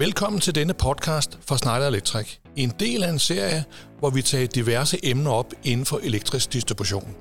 Velkommen 0.00 0.40
til 0.40 0.54
denne 0.54 0.74
podcast 0.74 1.38
fra 1.48 1.58
Schneider 1.58 1.86
Electric. 1.86 2.36
En 2.56 2.72
del 2.78 3.02
af 3.02 3.10
en 3.10 3.18
serie, 3.18 3.64
hvor 3.98 4.10
vi 4.10 4.22
tager 4.22 4.46
diverse 4.46 4.98
emner 5.02 5.30
op 5.30 5.52
inden 5.64 5.86
for 5.86 6.00
elektrisk 6.02 6.52
distribution. 6.52 7.16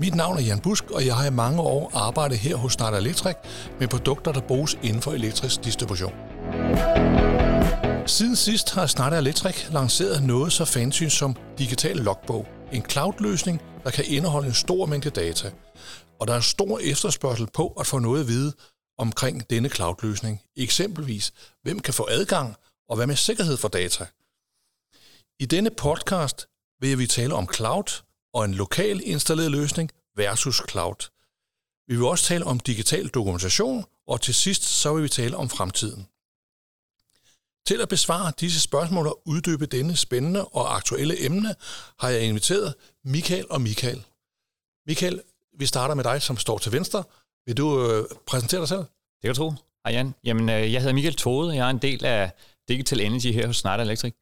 Mit 0.00 0.14
navn 0.14 0.36
er 0.36 0.42
Jan 0.42 0.60
Busk, 0.60 0.90
og 0.90 1.06
jeg 1.06 1.16
har 1.16 1.26
i 1.26 1.30
mange 1.30 1.60
år 1.60 1.90
arbejdet 1.94 2.38
her 2.38 2.56
hos 2.56 2.72
Schneider 2.72 2.98
Electric 2.98 3.34
med 3.78 3.88
produkter, 3.88 4.32
der 4.32 4.40
bruges 4.40 4.78
inden 4.82 5.02
for 5.02 5.12
elektrisk 5.12 5.64
distribution. 5.64 6.12
Siden 8.06 8.36
sidst 8.36 8.74
har 8.74 8.86
Schneider 8.86 9.18
Electric 9.18 9.68
lanceret 9.72 10.22
noget 10.22 10.52
så 10.52 10.64
fancy 10.64 11.04
som 11.04 11.36
digital 11.58 11.96
logbog. 11.96 12.46
En 12.72 12.82
cloud-løsning, 12.82 13.60
der 13.84 13.90
kan 13.90 14.04
indeholde 14.08 14.46
en 14.48 14.54
stor 14.54 14.86
mængde 14.86 15.10
data. 15.10 15.50
Og 16.20 16.28
der 16.28 16.34
er 16.34 16.40
stor 16.40 16.78
efterspørgsel 16.78 17.46
på 17.54 17.66
at 17.80 17.86
få 17.86 17.98
noget 17.98 18.20
at 18.20 18.28
vide 18.28 18.52
omkring 19.00 19.50
denne 19.50 19.68
cloud-løsning. 19.68 20.42
Eksempelvis, 20.56 21.32
hvem 21.62 21.80
kan 21.80 21.94
få 21.94 22.06
adgang, 22.10 22.56
og 22.88 22.96
hvad 22.96 23.06
med 23.06 23.16
sikkerhed 23.16 23.56
for 23.56 23.68
data? 23.68 24.06
I 25.38 25.46
denne 25.46 25.70
podcast 25.70 26.46
vil 26.80 26.98
vi 26.98 27.06
tale 27.06 27.34
om 27.34 27.48
cloud 27.54 28.02
og 28.32 28.44
en 28.44 28.54
lokal 28.54 29.00
installeret 29.04 29.50
løsning 29.50 29.90
versus 30.16 30.62
cloud. 30.70 31.10
Vi 31.86 31.96
vil 31.96 32.04
også 32.04 32.24
tale 32.24 32.44
om 32.44 32.60
digital 32.60 33.08
dokumentation, 33.08 33.84
og 34.06 34.20
til 34.20 34.34
sidst 34.34 34.62
så 34.62 34.94
vil 34.94 35.02
vi 35.02 35.08
tale 35.08 35.36
om 35.36 35.48
fremtiden. 35.48 36.06
Til 37.66 37.80
at 37.80 37.88
besvare 37.88 38.32
disse 38.40 38.60
spørgsmål 38.60 39.06
og 39.06 39.22
uddybe 39.24 39.66
denne 39.66 39.96
spændende 39.96 40.44
og 40.44 40.76
aktuelle 40.76 41.24
emne, 41.24 41.54
har 41.98 42.08
jeg 42.08 42.22
inviteret 42.22 42.74
Michael 43.04 43.46
og 43.50 43.60
Michael. 43.60 44.06
Michael, 44.86 45.22
vi 45.58 45.66
starter 45.66 45.94
med 45.94 46.04
dig, 46.04 46.22
som 46.22 46.36
står 46.36 46.58
til 46.58 46.72
venstre. 46.72 47.04
Vil 47.46 47.56
du 47.56 47.90
øh, 47.90 48.04
præsentere 48.26 48.60
dig 48.60 48.68
selv? 48.68 48.78
Det 48.78 49.22
kan 49.22 49.30
du 49.30 49.36
tro. 49.36 49.50
Hej 49.84 49.94
Jan. 49.94 50.14
Jamen, 50.24 50.48
øh, 50.48 50.72
jeg 50.72 50.80
hedder 50.80 50.94
Michael 50.94 51.14
Tode. 51.14 51.56
Jeg 51.56 51.66
er 51.66 51.70
en 51.70 51.78
del 51.78 52.04
af 52.04 52.32
Digital 52.68 53.00
Energy 53.00 53.32
her 53.32 53.46
hos 53.46 53.56
Schneider 53.56 53.82
Electric. 53.82 54.14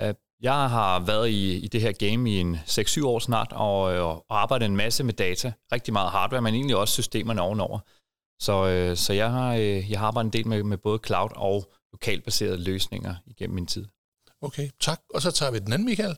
Øh, 0.00 0.14
jeg 0.42 0.52
har 0.52 0.98
været 1.00 1.28
i, 1.28 1.56
i 1.56 1.68
det 1.68 1.80
her 1.80 1.92
game 1.92 2.30
i 2.30 2.40
en 2.40 2.56
6-7 2.56 3.06
år 3.06 3.18
snart, 3.18 3.52
og, 3.52 3.94
øh, 3.94 4.04
og 4.04 4.24
arbejdet 4.30 4.66
en 4.66 4.76
masse 4.76 5.04
med 5.04 5.14
data. 5.14 5.52
Rigtig 5.72 5.92
meget 5.92 6.10
hardware, 6.10 6.42
men 6.42 6.54
egentlig 6.54 6.76
også 6.76 6.92
systemerne 6.92 7.40
ovenover. 7.40 7.78
Så, 8.40 8.66
øh, 8.66 8.96
så 8.96 9.12
jeg, 9.12 9.30
har, 9.30 9.54
øh, 9.54 9.90
jeg 9.90 9.98
har 9.98 10.06
arbejdet 10.06 10.26
en 10.26 10.32
del 10.32 10.48
med, 10.48 10.62
med 10.62 10.78
både 10.78 11.00
cloud 11.06 11.30
og 11.36 11.72
lokalbaserede 11.92 12.64
løsninger 12.64 13.14
igennem 13.26 13.54
min 13.54 13.66
tid. 13.66 13.84
Okay, 14.42 14.70
tak. 14.80 15.00
Og 15.14 15.22
så 15.22 15.30
tager 15.30 15.52
vi 15.52 15.58
den 15.58 15.72
anden, 15.72 15.86
Michael. 15.86 16.16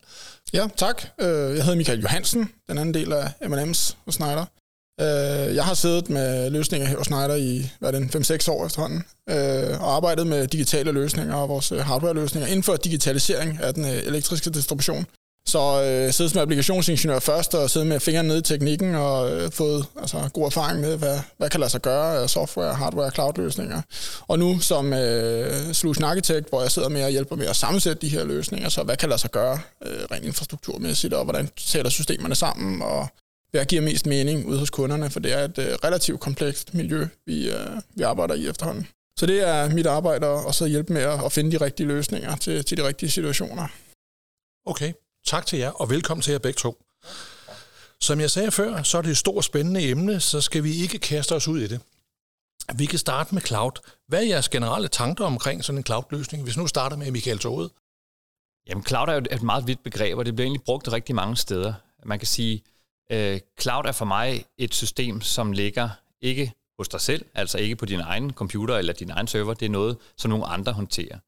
Ja, 0.52 0.68
tak. 0.76 1.02
Jeg 1.18 1.64
hedder 1.64 1.74
Michael 1.74 2.00
Johansen, 2.00 2.52
den 2.68 2.78
anden 2.78 2.94
del 2.94 3.12
af 3.12 3.26
M&M's 3.40 3.96
hos 4.04 4.14
Schneider. 4.14 4.46
Øh, 5.00 5.54
jeg 5.54 5.64
har 5.64 5.74
siddet 5.74 6.10
med 6.10 6.50
løsninger 6.50 6.88
her 6.88 6.96
hos 6.96 7.06
Schneider 7.06 7.34
i 7.34 7.70
hvad 7.78 7.94
er 7.94 7.98
det, 7.98 8.30
5-6 8.46 8.50
år 8.50 8.66
efterhånden, 8.66 9.04
øh, 9.30 9.82
og 9.82 9.96
arbejdet 9.96 10.26
med 10.26 10.46
digitale 10.46 10.92
løsninger 10.92 11.34
og 11.34 11.48
vores 11.48 11.72
øh, 11.72 11.78
hardware-løsninger 11.78 12.48
inden 12.48 12.62
for 12.62 12.76
digitalisering 12.76 13.58
af 13.62 13.74
den 13.74 13.84
øh, 13.84 13.90
elektriske 13.90 14.50
distribution. 14.50 15.06
Så 15.46 15.58
øh, 15.58 16.12
siddet 16.12 16.32
som 16.32 16.42
applikationsingeniør 16.42 17.18
først, 17.18 17.54
og 17.54 17.70
siddet 17.70 17.88
med 17.88 18.00
fingrene 18.00 18.28
nede 18.28 18.38
i 18.38 18.42
teknikken, 18.42 18.94
og 18.94 19.32
øh, 19.32 19.50
fået 19.52 19.86
altså, 20.00 20.28
god 20.32 20.46
erfaring 20.46 20.80
med, 20.80 20.96
hvad, 20.96 21.18
hvad 21.38 21.50
kan 21.50 21.60
lade 21.60 21.70
sig 21.70 21.82
gøre 21.82 22.22
af 22.22 22.30
software, 22.30 22.74
hardware, 22.74 23.10
cloud-løsninger. 23.10 23.82
Og 24.28 24.38
nu 24.38 24.58
som 24.58 24.92
øh, 24.92 25.74
solution 25.74 26.04
architect, 26.04 26.48
hvor 26.48 26.62
jeg 26.62 26.70
sidder 26.70 26.88
med 26.88 27.04
og 27.04 27.10
hjælper 27.10 27.36
med 27.36 27.46
at 27.46 27.56
sammensætte 27.56 28.02
de 28.02 28.08
her 28.08 28.24
løsninger, 28.24 28.68
så 28.68 28.82
hvad 28.82 28.96
kan 28.96 29.08
lade 29.08 29.20
sig 29.20 29.30
gøre 29.30 29.58
øh, 29.86 30.00
rent 30.12 30.24
infrastrukturmæssigt, 30.24 31.14
og 31.14 31.24
hvordan 31.24 31.48
sætter 31.56 31.90
systemerne 31.90 32.34
sammen, 32.34 32.82
og 32.82 33.08
hvad 33.50 33.64
giver 33.64 33.82
mest 33.82 34.06
mening 34.06 34.46
ude 34.46 34.58
hos 34.58 34.70
kunderne, 34.70 35.10
for 35.10 35.20
det 35.20 35.32
er 35.32 35.44
et 35.44 35.58
uh, 35.58 35.64
relativt 35.64 36.20
komplekst 36.20 36.74
miljø, 36.74 37.06
vi, 37.26 37.48
uh, 37.48 37.56
vi 37.94 38.02
arbejder 38.02 38.34
i 38.34 38.48
efterhånden. 38.48 38.88
Så 39.16 39.26
det 39.26 39.48
er 39.48 39.70
mit 39.70 39.86
arbejde 39.86 40.26
at 40.26 40.54
så 40.54 40.66
hjælpe 40.66 40.92
med 40.92 41.02
at, 41.02 41.24
at 41.24 41.32
finde 41.32 41.52
de 41.58 41.64
rigtige 41.64 41.86
løsninger 41.86 42.36
til, 42.36 42.64
til 42.64 42.76
de 42.76 42.86
rigtige 42.86 43.10
situationer. 43.10 43.68
Okay, 44.66 44.92
tak 45.26 45.46
til 45.46 45.58
jer, 45.58 45.70
og 45.70 45.90
velkommen 45.90 46.22
til 46.22 46.30
jer 46.32 46.38
begge 46.38 46.58
to. 46.58 46.82
Som 48.00 48.20
jeg 48.20 48.30
sagde 48.30 48.50
før, 48.50 48.82
så 48.82 48.98
er 48.98 49.02
det 49.02 49.10
et 49.10 49.16
stort 49.16 49.44
spændende 49.44 49.88
emne, 49.88 50.20
så 50.20 50.40
skal 50.40 50.64
vi 50.64 50.76
ikke 50.76 50.98
kaste 50.98 51.34
os 51.34 51.48
ud 51.48 51.60
i 51.60 51.66
det. 51.66 51.80
Vi 52.74 52.86
kan 52.86 52.98
starte 52.98 53.34
med 53.34 53.42
cloud. 53.42 53.72
Hvad 54.08 54.22
er 54.22 54.26
jeres 54.26 54.48
generelle 54.48 54.88
tanker 54.88 55.24
omkring 55.24 55.64
sådan 55.64 55.78
en 55.78 55.84
cloud-løsning? 55.84 56.42
Hvis 56.42 56.56
nu 56.56 56.66
starter 56.66 56.96
med 56.96 57.10
Michael 57.10 57.38
Tode. 57.38 57.70
Jamen, 58.66 58.84
cloud 58.84 59.08
er 59.08 59.12
jo 59.12 59.22
et 59.30 59.42
meget 59.42 59.66
vidt 59.66 59.82
begreb, 59.82 60.18
og 60.18 60.26
det 60.26 60.34
bliver 60.34 60.46
egentlig 60.46 60.62
brugt 60.62 60.92
rigtig 60.92 61.14
mange 61.14 61.36
steder. 61.36 61.74
Man 62.04 62.18
kan 62.18 62.26
sige, 62.26 62.62
Øh, 63.10 63.40
cloud 63.60 63.84
er 63.84 63.92
for 63.92 64.04
mig 64.04 64.44
et 64.58 64.74
system, 64.74 65.20
som 65.20 65.52
ligger 65.52 65.88
ikke 66.20 66.52
hos 66.78 66.88
dig 66.88 67.00
selv, 67.00 67.24
altså 67.34 67.58
ikke 67.58 67.76
på 67.76 67.86
din 67.86 68.00
egen 68.00 68.32
computer 68.32 68.76
eller 68.76 68.92
din 68.92 69.10
egen 69.10 69.26
server. 69.26 69.54
Det 69.54 69.66
er 69.66 69.70
noget, 69.70 69.96
som 70.16 70.30
nogle 70.30 70.46
andre 70.46 70.72
håndterer. 70.72 71.18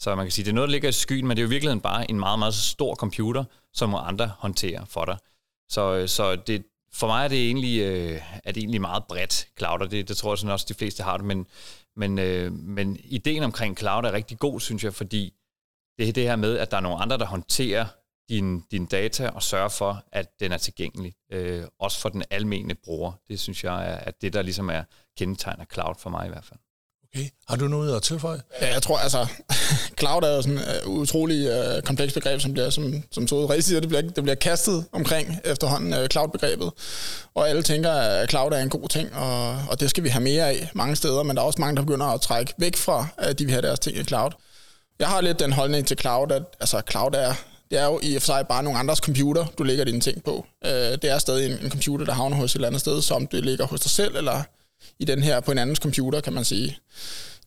Så 0.00 0.14
man 0.14 0.24
kan 0.24 0.32
sige, 0.32 0.44
det 0.44 0.50
er 0.50 0.54
noget, 0.54 0.68
der 0.68 0.72
ligger 0.72 0.88
i 0.88 0.92
skyen, 0.92 1.26
men 1.26 1.36
det 1.36 1.42
er 1.42 1.44
jo 1.44 1.48
i 1.48 1.50
virkeligheden 1.50 1.80
bare 1.80 2.10
en 2.10 2.18
meget, 2.18 2.38
meget 2.38 2.54
stor 2.54 2.94
computer, 2.94 3.44
som 3.72 3.90
nogle 3.90 4.06
andre 4.06 4.32
håndterer 4.38 4.84
for 4.84 5.04
dig. 5.04 5.18
Så, 5.68 5.94
øh, 5.94 6.08
så 6.08 6.36
det, 6.36 6.64
for 6.92 7.06
mig 7.06 7.24
er 7.24 7.28
det 7.28 7.46
egentlig, 7.46 7.80
øh, 7.80 8.22
er 8.44 8.52
det 8.52 8.60
egentlig 8.60 8.80
meget 8.80 9.04
bredt 9.04 9.48
cloud, 9.58 9.80
og 9.80 9.90
det, 9.90 10.08
det 10.08 10.16
tror 10.16 10.32
jeg 10.32 10.38
sådan 10.38 10.52
også, 10.52 10.66
de 10.68 10.74
fleste 10.74 11.02
har 11.02 11.16
det, 11.16 11.26
men, 11.26 11.46
men, 11.96 12.18
øh, 12.18 12.52
men 12.52 12.96
ideen 13.04 13.42
omkring 13.42 13.78
cloud 13.78 14.04
er 14.04 14.12
rigtig 14.12 14.38
god, 14.38 14.60
synes 14.60 14.84
jeg, 14.84 14.94
fordi 14.94 15.34
det 15.98 16.08
er 16.08 16.12
det 16.12 16.22
her 16.22 16.36
med, 16.36 16.58
at 16.58 16.70
der 16.70 16.76
er 16.76 16.80
nogle 16.80 17.02
andre, 17.02 17.18
der 17.18 17.26
håndterer 17.26 17.86
din, 18.32 18.60
din 18.70 18.86
data 18.86 19.28
og 19.28 19.42
sørge 19.42 19.70
for, 19.70 20.04
at 20.12 20.26
den 20.40 20.52
er 20.52 20.58
tilgængelig, 20.58 21.14
øh, 21.32 21.64
også 21.80 22.00
for 22.00 22.08
den 22.08 22.22
almene 22.30 22.74
bruger. 22.74 23.12
Det 23.28 23.40
synes 23.40 23.64
jeg 23.64 23.90
er 23.90 23.96
at 23.96 24.14
det, 24.22 24.32
der 24.32 24.42
ligesom 24.42 24.68
er 24.68 24.82
kendetegner 25.18 25.64
cloud 25.72 25.94
for 25.98 26.10
mig 26.10 26.26
i 26.26 26.28
hvert 26.28 26.44
fald. 26.44 26.60
Okay. 27.14 27.28
Har 27.48 27.56
du 27.56 27.68
noget 27.68 27.96
at 27.96 28.02
tilføje? 28.02 28.40
Ja, 28.60 28.72
jeg 28.72 28.82
tror 28.82 28.98
altså, 28.98 29.26
cloud 30.00 30.22
er 30.22 30.36
jo 30.36 30.42
sådan 30.42 30.58
et 30.58 30.82
uh, 30.86 30.92
utrolig 30.92 31.50
uh, 31.50 31.76
øh, 31.76 31.82
komplekst 31.82 32.14
begreb, 32.14 32.40
som 32.40 32.52
bliver, 32.52 32.70
som, 32.70 33.02
som 33.10 33.28
så 33.28 33.46
rigtig 33.46 33.64
siger, 33.64 33.80
det 33.80 33.88
bliver, 33.88 34.02
det 34.02 34.22
bliver 34.22 34.34
kastet 34.34 34.84
omkring 34.92 35.40
efterhånden 35.44 35.92
uh, 35.92 36.06
cloud-begrebet. 36.06 36.72
Og 37.34 37.48
alle 37.48 37.62
tænker, 37.62 37.92
at 37.92 38.30
cloud 38.30 38.52
er 38.52 38.62
en 38.62 38.68
god 38.68 38.88
ting, 38.88 39.14
og, 39.14 39.58
og 39.70 39.80
det 39.80 39.90
skal 39.90 40.04
vi 40.04 40.08
have 40.08 40.22
mere 40.22 40.48
af 40.48 40.70
mange 40.74 40.96
steder, 40.96 41.22
men 41.22 41.36
der 41.36 41.42
er 41.42 41.46
også 41.46 41.60
mange, 41.60 41.76
der 41.76 41.82
begynder 41.82 42.06
at 42.06 42.20
trække 42.20 42.54
væk 42.58 42.76
fra, 42.76 43.06
at 43.18 43.38
de 43.38 43.44
vil 43.44 43.52
have 43.52 43.62
deres 43.62 43.78
ting 43.78 43.96
i 43.96 44.04
cloud. 44.04 44.30
Jeg 44.98 45.08
har 45.08 45.20
lidt 45.20 45.38
den 45.38 45.52
holdning 45.52 45.86
til 45.86 45.98
cloud, 45.98 46.32
at 46.32 46.42
altså, 46.60 46.82
cloud 46.90 47.10
er 47.14 47.34
det 47.72 47.80
er 47.80 47.84
jo 47.84 48.00
i 48.02 48.16
og 48.16 48.22
for 48.22 48.26
sig 48.26 48.46
bare 48.48 48.62
nogle 48.62 48.78
andres 48.78 48.98
computer, 48.98 49.46
du 49.58 49.62
lægger 49.62 49.84
dine 49.84 50.00
ting 50.00 50.24
på. 50.24 50.46
Øh, 50.64 50.72
det 50.72 51.04
er 51.04 51.18
stadig 51.18 51.52
en, 51.52 51.58
en 51.64 51.70
computer, 51.70 52.06
der 52.06 52.12
havner 52.12 52.36
hos 52.36 52.52
et 52.52 52.54
eller 52.54 52.68
andet 52.68 52.80
sted, 52.80 53.02
som 53.02 53.26
det 53.26 53.44
ligger 53.44 53.66
hos 53.66 53.80
dig 53.80 53.90
selv, 53.90 54.16
eller 54.16 54.42
i 54.98 55.04
den 55.04 55.22
her 55.22 55.40
på 55.40 55.52
en 55.52 55.58
andens 55.58 55.78
computer, 55.78 56.20
kan 56.20 56.32
man 56.32 56.44
sige. 56.44 56.78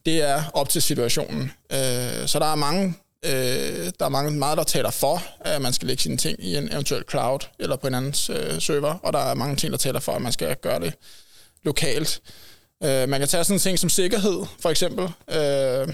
Det 0.06 0.22
er 0.22 0.44
op 0.53 0.69
til 0.69 0.81
situationen. 0.81 1.52
Øh, 1.72 2.28
så 2.28 2.40
der 2.40 2.46
er 2.46 2.56
mange 2.56 2.94
øh, 3.25 3.91
der 4.00 4.06
er 4.06 4.09
mange, 4.09 4.31
meget, 4.31 4.58
der 4.58 4.64
taler 4.64 4.91
for, 4.91 5.24
at 5.40 5.62
man 5.62 5.74
skal 5.74 5.88
lægge 5.88 6.03
sine 6.03 6.18
ting 6.18 6.44
i 6.44 6.58
en 6.58 6.74
eventuel 6.74 7.03
cloud 7.09 7.40
eller 7.59 7.75
på 7.75 7.88
en 7.88 7.94
andens 7.94 8.30
øh, 8.30 8.62
server, 8.62 8.94
og 8.94 9.14
der 9.14 9.19
er 9.19 9.34
mange 9.34 9.56
ting, 9.56 9.72
der 9.72 9.78
taler 9.78 10.00
for, 10.00 10.12
at 10.12 10.22
man 10.22 10.31
skal 10.31 10.56
gøre 10.56 10.80
det 10.80 10.94
lokalt. 11.64 12.22
Øh, 12.84 13.09
man 13.09 13.19
kan 13.19 13.28
tage 13.28 13.44
sådan 13.44 13.56
en 13.56 13.59
ting 13.59 13.80
som 13.80 13.90
sikkerhed, 13.90 14.46
for 14.59 14.69
eksempel. 14.69 15.03
Øh, 15.31 15.94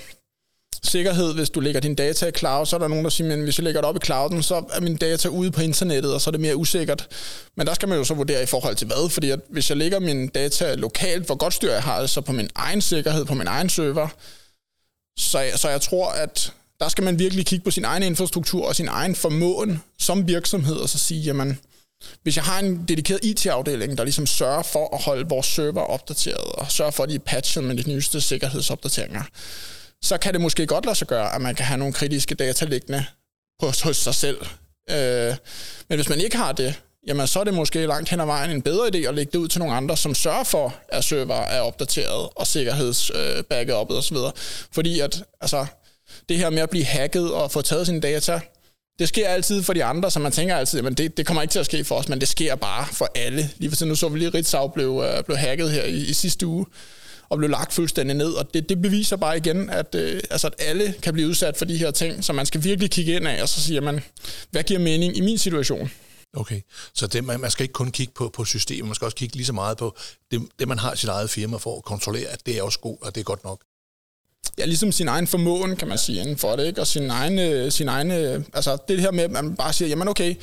sikkerhed, 0.84 1.34
hvis 1.34 1.50
du 1.50 1.60
lægger 1.60 1.82
din 1.82 1.96
data 1.96 2.26
i 2.26 2.32
cloud, 2.32 2.66
så 2.66 2.76
er 2.76 2.80
der 2.80 2.88
nogen, 2.88 3.04
der 3.04 3.10
siger, 3.10 3.34
at 3.34 3.40
hvis 3.40 3.58
jeg 3.58 3.64
lægger 3.64 3.82
det 3.82 3.90
op 3.90 3.96
i 3.96 4.00
clouden, 4.06 4.44
så 4.44 4.64
er 4.74 4.80
min 4.80 4.98
data 4.98 5.28
ude 5.28 5.52
på 5.52 5.62
internettet, 5.62 6.14
og 6.14 6.22
så 6.22 6.30
er 6.30 6.32
det 6.32 6.42
mere 6.42 6.56
usikkert. 6.56 7.08
Men 7.58 7.68
der 7.68 7.74
skal 7.74 7.90
man 7.90 7.98
jo 7.98 8.04
så 8.04 8.14
vurdere 8.14 8.44
i 8.44 8.46
forhold 8.46 8.76
til 8.76 8.88
hvad, 8.88 9.10
fordi 9.10 9.30
at 9.30 9.40
hvis 9.50 9.70
jeg 9.70 9.78
lægger 9.78 10.00
min 10.00 10.28
data 10.28 10.76
lokalt, 10.76 11.26
hvor 11.26 11.36
godt 11.36 11.54
styr 11.54 11.72
jeg 11.72 11.84
har 11.84 12.02
det, 12.02 12.10
så 12.10 12.22
på 12.22 12.32
min 12.32 12.50
egen 12.56 12.82
sikkerhed, 12.82 13.26
på 13.26 13.34
min 13.34 13.48
egen 13.48 13.70
server, 13.70 14.08
så, 15.20 15.52
så 15.56 15.70
jeg 15.70 15.82
tror, 15.82 16.10
at 16.10 16.54
der 16.80 16.90
skal 16.90 17.04
man 17.04 17.20
virkelig 17.20 17.46
kigge 17.46 17.64
på 17.64 17.72
sin 17.72 17.86
egen 17.86 18.04
infrastruktur 18.04 18.68
og 18.68 18.76
sin 18.76 18.88
egen 18.88 19.16
formåen 19.16 19.82
som 20.00 20.28
virksomhed, 20.28 20.76
og 20.76 20.90
så 20.90 20.98
sige, 20.98 21.22
jamen, 21.22 21.60
hvis 22.24 22.36
jeg 22.36 22.44
har 22.44 22.60
en 22.60 22.86
dedikeret 22.88 23.26
IT-afdeling, 23.26 23.98
der 23.98 24.04
ligesom 24.04 24.28
sørger 24.28 24.64
for 24.64 24.96
at 24.96 25.02
holde 25.04 25.30
vores 25.30 25.46
server 25.46 25.82
opdateret, 25.82 26.52
og 26.54 26.72
sørger 26.72 26.92
for, 26.92 27.04
at 27.04 27.10
de 27.10 27.16
er 27.16 27.20
patchet 27.20 27.64
med 27.64 27.76
de 27.76 27.90
nyeste 27.90 28.22
sikkerhedsopdateringer, 28.22 29.24
så 30.04 30.18
kan 30.18 30.34
det 30.34 30.42
måske 30.42 30.68
godt 30.68 30.86
lade 30.86 30.96
sig 30.96 31.08
gøre, 31.08 31.36
at 31.36 31.42
man 31.42 31.56
kan 31.56 31.66
have 31.66 31.78
nogle 31.78 31.94
kritiske 31.94 32.36
data 32.36 32.66
liggende 32.66 33.06
hos, 33.60 33.82
hos 33.82 33.98
sig 33.98 34.16
selv. 34.16 34.38
Øh, 34.90 35.36
men 35.90 35.98
hvis 35.98 36.10
man 36.10 36.20
ikke 36.20 36.38
har 36.38 36.52
det, 36.52 36.82
jamen 37.08 37.28
så 37.28 37.40
er 37.40 37.44
det 37.44 37.54
måske 37.54 37.86
langt 37.86 38.10
hen 38.10 38.20
ad 38.20 38.26
vejen 38.26 38.52
en 38.52 38.62
bedre 38.62 38.88
idé 38.88 39.08
at 39.08 39.16
lægge 39.16 39.32
det 39.32 39.38
ud 39.38 39.48
til 39.48 39.60
nogle 39.60 39.76
andre, 39.76 39.98
som 39.98 40.16
sørger 40.16 40.44
for, 40.44 40.76
at 40.90 41.04
server 41.04 41.36
er 41.36 41.62
opdateret 41.62 42.30
og 42.36 42.48
sikkerhedsbacket 42.48 43.74
øh, 43.74 43.80
op 43.80 43.92
og 43.92 44.04
så 44.04 44.14
videre. 44.14 44.32
Fordi 44.72 45.00
at, 45.00 45.24
altså, 45.42 45.66
det 46.30 46.38
her 46.38 46.50
med 46.50 46.62
at 46.62 46.70
blive 46.70 46.86
hacket 46.86 47.34
og 47.34 47.52
få 47.52 47.62
taget 47.62 47.86
sine 47.86 48.02
data, 48.02 48.40
det 49.00 49.08
sker 49.08 49.30
altid 49.30 49.64
for 49.64 49.74
de 49.74 49.84
andre, 49.84 50.12
så 50.12 50.20
man 50.20 50.32
tænker 50.32 50.56
altid, 50.56 50.86
at 50.86 50.98
det, 50.98 51.18
det 51.18 51.26
kommer 51.26 51.42
ikke 51.42 51.52
til 51.52 51.60
at 51.60 51.66
ske 51.66 51.84
for 51.84 51.96
os, 51.96 52.10
men 52.10 52.20
det 52.20 52.28
sker 52.28 52.56
bare 52.56 52.88
for 52.92 53.12
alle. 53.16 53.50
Lige 53.58 53.76
for 53.76 53.86
nu 53.86 53.96
så 53.96 54.10
vi 54.10 54.20
lige, 54.20 54.30
Ritzau 54.30 54.68
blev, 54.68 55.04
øh, 55.08 55.24
blev 55.24 55.38
hacket 55.38 55.72
her 55.72 55.84
i, 55.84 55.98
i 55.98 56.14
sidste 56.14 56.48
uge 56.48 56.66
og 57.32 57.38
blev 57.38 57.50
lagt 57.50 57.74
fuldstændig 57.74 58.18
ned. 58.18 58.34
Og 58.34 58.54
det, 58.54 58.70
det 58.70 58.82
beviser 58.82 59.16
bare 59.16 59.38
igen, 59.38 59.70
at, 59.70 59.96
øh, 59.96 60.22
altså, 60.30 60.48
at 60.48 60.54
alle 60.58 60.94
kan 61.02 61.14
blive 61.14 61.28
udsat 61.28 61.58
for 61.58 61.66
de 61.66 61.78
her 61.78 61.92
ting, 61.92 62.24
så 62.24 62.34
man 62.34 62.46
skal 62.46 62.64
virkelig 62.64 62.92
kigge 62.92 63.16
ind 63.16 63.28
af, 63.28 63.42
og 63.42 63.50
så 63.50 63.62
siger 63.62 63.82
man, 63.82 64.04
hvad 64.52 64.64
giver 64.64 64.80
mening 64.80 65.18
i 65.18 65.22
min 65.22 65.38
situation? 65.38 65.92
Okay, 66.34 66.62
så 66.94 67.08
det, 67.08 67.24
man, 67.24 67.40
man 67.40 67.52
skal 67.52 67.64
ikke 67.64 67.74
kun 67.74 67.92
kigge 67.92 68.14
på, 68.16 68.30
på 68.34 68.46
systemet, 68.46 68.86
man 68.86 68.96
skal 68.96 69.06
også 69.06 69.18
kigge 69.18 69.36
lige 69.36 69.46
så 69.46 69.54
meget 69.54 69.78
på 69.78 69.98
det, 70.32 70.42
det, 70.60 70.68
man 70.68 70.80
har 70.80 70.94
i 70.94 70.98
sit 70.98 71.10
eget 71.10 71.30
firma 71.30 71.58
for 71.58 71.78
at 71.78 71.84
kontrollere, 71.84 72.28
at 72.28 72.46
det 72.46 72.58
er 72.58 72.64
også 72.64 72.80
godt, 72.80 73.02
og 73.02 73.16
det 73.16 73.22
er 73.22 73.26
godt 73.26 73.44
nok. 73.44 73.62
ja, 74.58 74.66
ligesom 74.66 74.92
sin 74.92 75.08
egen 75.08 75.28
formåen, 75.28 75.76
kan 75.76 75.88
man 75.88 75.98
sige, 75.98 76.22
inden 76.22 76.38
for 76.38 76.56
det, 76.56 76.68
ikke? 76.68 76.82
og 76.82 76.88
sin 76.88 77.10
egen, 77.10 77.72
sin 77.72 77.88
egen, 77.88 78.12
altså 78.54 78.78
det 78.88 79.02
her 79.02 79.12
med, 79.12 79.24
at 79.24 79.32
man 79.32 79.56
bare 79.56 79.74
siger, 79.74 79.90
jamen 79.90 80.08
okay, 80.08 80.36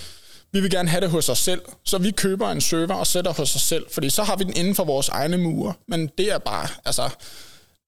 vi 0.53 0.61
vil 0.61 0.71
gerne 0.71 0.89
have 0.89 1.01
det 1.01 1.11
hos 1.11 1.29
os 1.29 1.39
selv, 1.39 1.63
så 1.85 1.99
vi 1.99 2.11
køber 2.11 2.51
en 2.51 2.61
server 2.61 2.95
og 2.95 3.07
sætter 3.07 3.33
hos 3.33 3.57
os 3.57 3.63
selv, 3.63 3.87
fordi 3.91 4.11
så 4.11 4.23
har 4.23 4.37
vi 4.37 4.45
den 4.45 4.57
inden 4.57 4.75
for 4.75 4.85
vores 4.85 5.09
egne 5.09 5.39
mure, 5.39 5.75
men 5.89 6.11
det 6.19 6.33
er 6.33 6.39
bare, 6.39 6.69
altså, 6.85 7.11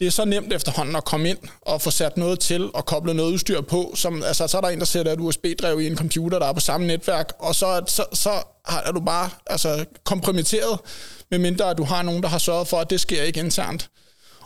det 0.01 0.07
er 0.07 0.11
så 0.11 0.25
nemt 0.25 0.53
efterhånden 0.53 0.97
at 0.97 1.05
komme 1.05 1.29
ind 1.29 1.39
og 1.61 1.83
få 1.83 1.91
sat 1.91 2.17
noget 2.17 2.41
til 2.41 2.71
og 2.75 2.87
koble 2.87 3.15
noget 3.15 3.33
udstyr 3.33 3.61
på. 3.61 3.93
Som, 3.95 4.23
altså, 4.23 4.47
så 4.47 4.57
er 4.57 4.61
der 4.61 4.69
en, 4.69 4.79
der 4.79 4.85
sætter 4.85 5.13
et 5.13 5.21
USB-drev 5.21 5.81
i 5.81 5.87
en 5.87 5.97
computer, 5.97 6.39
der 6.39 6.47
er 6.47 6.53
på 6.53 6.61
samme 6.61 6.87
netværk, 6.87 7.33
og 7.39 7.55
så, 7.55 7.83
så, 7.87 8.05
så 8.13 8.31
er 8.87 8.93
du 8.93 9.01
bare 9.01 9.31
altså, 9.47 9.85
kompromitteret, 10.05 10.79
medmindre 11.31 11.71
at 11.71 11.79
du 11.79 11.85
har 11.85 12.03
nogen, 12.03 12.23
der 12.23 12.29
har 12.29 12.39
sørget 12.39 12.69
for, 12.69 12.77
at 12.77 12.91
det 12.91 13.01
sker 13.01 13.23
ikke 13.23 13.41
internt. 13.41 13.91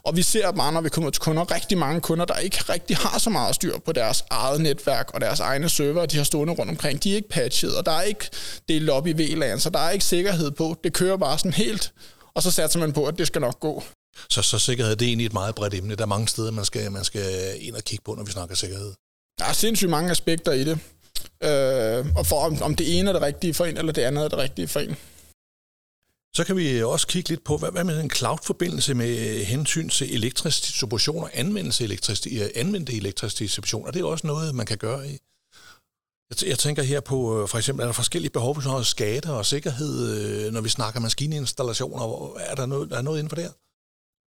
Og 0.05 0.17
vi 0.17 0.23
ser 0.23 0.53
bare, 0.53 0.73
når 0.73 0.81
vi 0.81 0.89
kommer 0.89 1.11
til 1.11 1.21
kunder, 1.21 1.55
rigtig 1.55 1.79
mange 1.79 2.01
kunder, 2.01 2.25
der 2.25 2.37
ikke 2.37 2.59
rigtig 2.69 2.97
har 2.97 3.19
så 3.19 3.31
meget 3.31 3.55
styr 3.55 3.79
på 3.79 3.93
deres 3.93 4.25
eget 4.31 4.61
netværk 4.61 5.11
og 5.15 5.21
deres 5.21 5.41
egne 5.41 5.69
server, 5.69 6.07
de 6.07 6.17
har 6.17 6.25
stående 6.25 6.55
rundt 6.55 6.71
omkring. 6.71 7.05
De 7.05 7.13
er 7.13 7.17
ikke 7.17 7.29
patchet, 7.29 7.77
og 7.77 7.87
der 7.87 7.93
er 7.93 8.03
ikke 8.03 8.31
delt 8.69 8.91
op 8.91 9.07
i 9.07 9.13
VLAN, 9.13 9.61
så 9.61 9.71
der 9.71 9.79
er 9.79 9.91
ikke 9.91 10.05
sikkerhed 10.05 10.51
på. 10.51 10.77
Det 10.85 10.93
kører 10.93 11.17
bare 11.17 11.39
sådan 11.39 11.53
helt, 11.53 11.93
og 12.35 12.43
så 12.43 12.51
satser 12.51 12.81
man 12.81 12.93
på, 12.93 13.07
at 13.07 13.19
det 13.19 13.27
skal 13.27 13.41
nok 13.41 13.61
gå. 13.61 13.83
Så, 14.31 14.43
så 14.43 14.59
sikkerhed 14.59 14.97
det 14.97 15.05
er 15.05 15.09
egentlig 15.09 15.27
et 15.27 15.33
meget 15.33 15.55
bredt 15.55 15.75
emne. 15.75 15.95
Der 15.95 16.03
er 16.03 16.07
mange 16.07 16.29
steder, 16.29 16.51
man 16.51 16.65
skal, 16.65 16.93
man 16.93 17.05
skal 17.05 17.57
ind 17.61 17.75
og 17.75 17.83
kigge 17.83 18.03
på, 18.05 18.15
når 18.15 18.25
vi 18.25 18.33
snakker 18.33 18.57
sikkerhed. 18.57 18.93
Der 19.39 19.45
er 19.45 19.53
sindssygt 19.53 19.91
mange 19.91 20.11
aspekter 20.11 20.53
i 20.53 20.65
det. 20.65 20.79
Øh, 21.43 22.07
og 22.17 22.27
for 22.27 22.41
om, 22.41 22.63
om 22.63 22.75
det 22.75 22.99
ene 22.99 23.09
er 23.09 23.13
det 23.13 23.23
rigtige 23.23 23.55
for 23.55 23.65
en, 23.65 23.77
eller 23.77 23.93
det 23.93 24.03
andet 24.03 24.25
er 24.25 24.29
det 24.29 24.39
rigtige 24.39 24.69
for 24.69 24.81
en. 24.81 24.97
Så 26.37 26.45
kan 26.45 26.57
vi 26.57 26.83
også 26.83 27.07
kigge 27.07 27.29
lidt 27.29 27.45
på, 27.45 27.57
hvad, 27.57 27.71
hvad 27.71 27.85
med 27.85 28.01
en 28.01 28.11
cloud-forbindelse 28.11 28.95
med 28.95 29.19
øh, 29.19 29.41
hensyn 29.41 29.89
til 29.89 30.15
elektrisk 30.15 30.67
distribution 30.67 31.23
og 31.23 31.31
anvendelse 31.33 31.85
elektrisk, 31.85 32.27
øh, 32.27 32.49
anvendte 32.55 32.93
elektrisk 32.97 33.39
distribution. 33.39 33.87
Er 33.87 33.91
det 33.91 34.05
også 34.05 34.27
noget, 34.27 34.55
man 34.55 34.67
kan 34.67 34.79
gøre 34.79 35.09
i? 35.09 35.19
Jeg, 36.31 36.49
jeg 36.49 36.59
tænker 36.59 36.83
her 36.83 37.01
på, 37.01 37.43
øh, 37.43 37.49
for 37.49 37.59
eksempel, 37.59 37.83
er 37.83 37.87
der 37.87 37.93
forskellige 37.93 38.31
behov 38.31 38.61
for 38.61 38.83
skader 38.83 39.33
og 39.33 39.47
sikkerhed, 39.47 40.51
når 40.51 40.61
vi 40.61 40.69
snakker 40.69 41.01
maskininstallationer? 41.01 42.35
Er 42.39 42.55
der 42.55 42.67
noget, 42.67 42.93
er 42.93 42.95
der 42.95 43.03
noget 43.03 43.19
inden 43.19 43.29
for 43.29 43.37
det 43.37 43.45
her? 43.45 43.53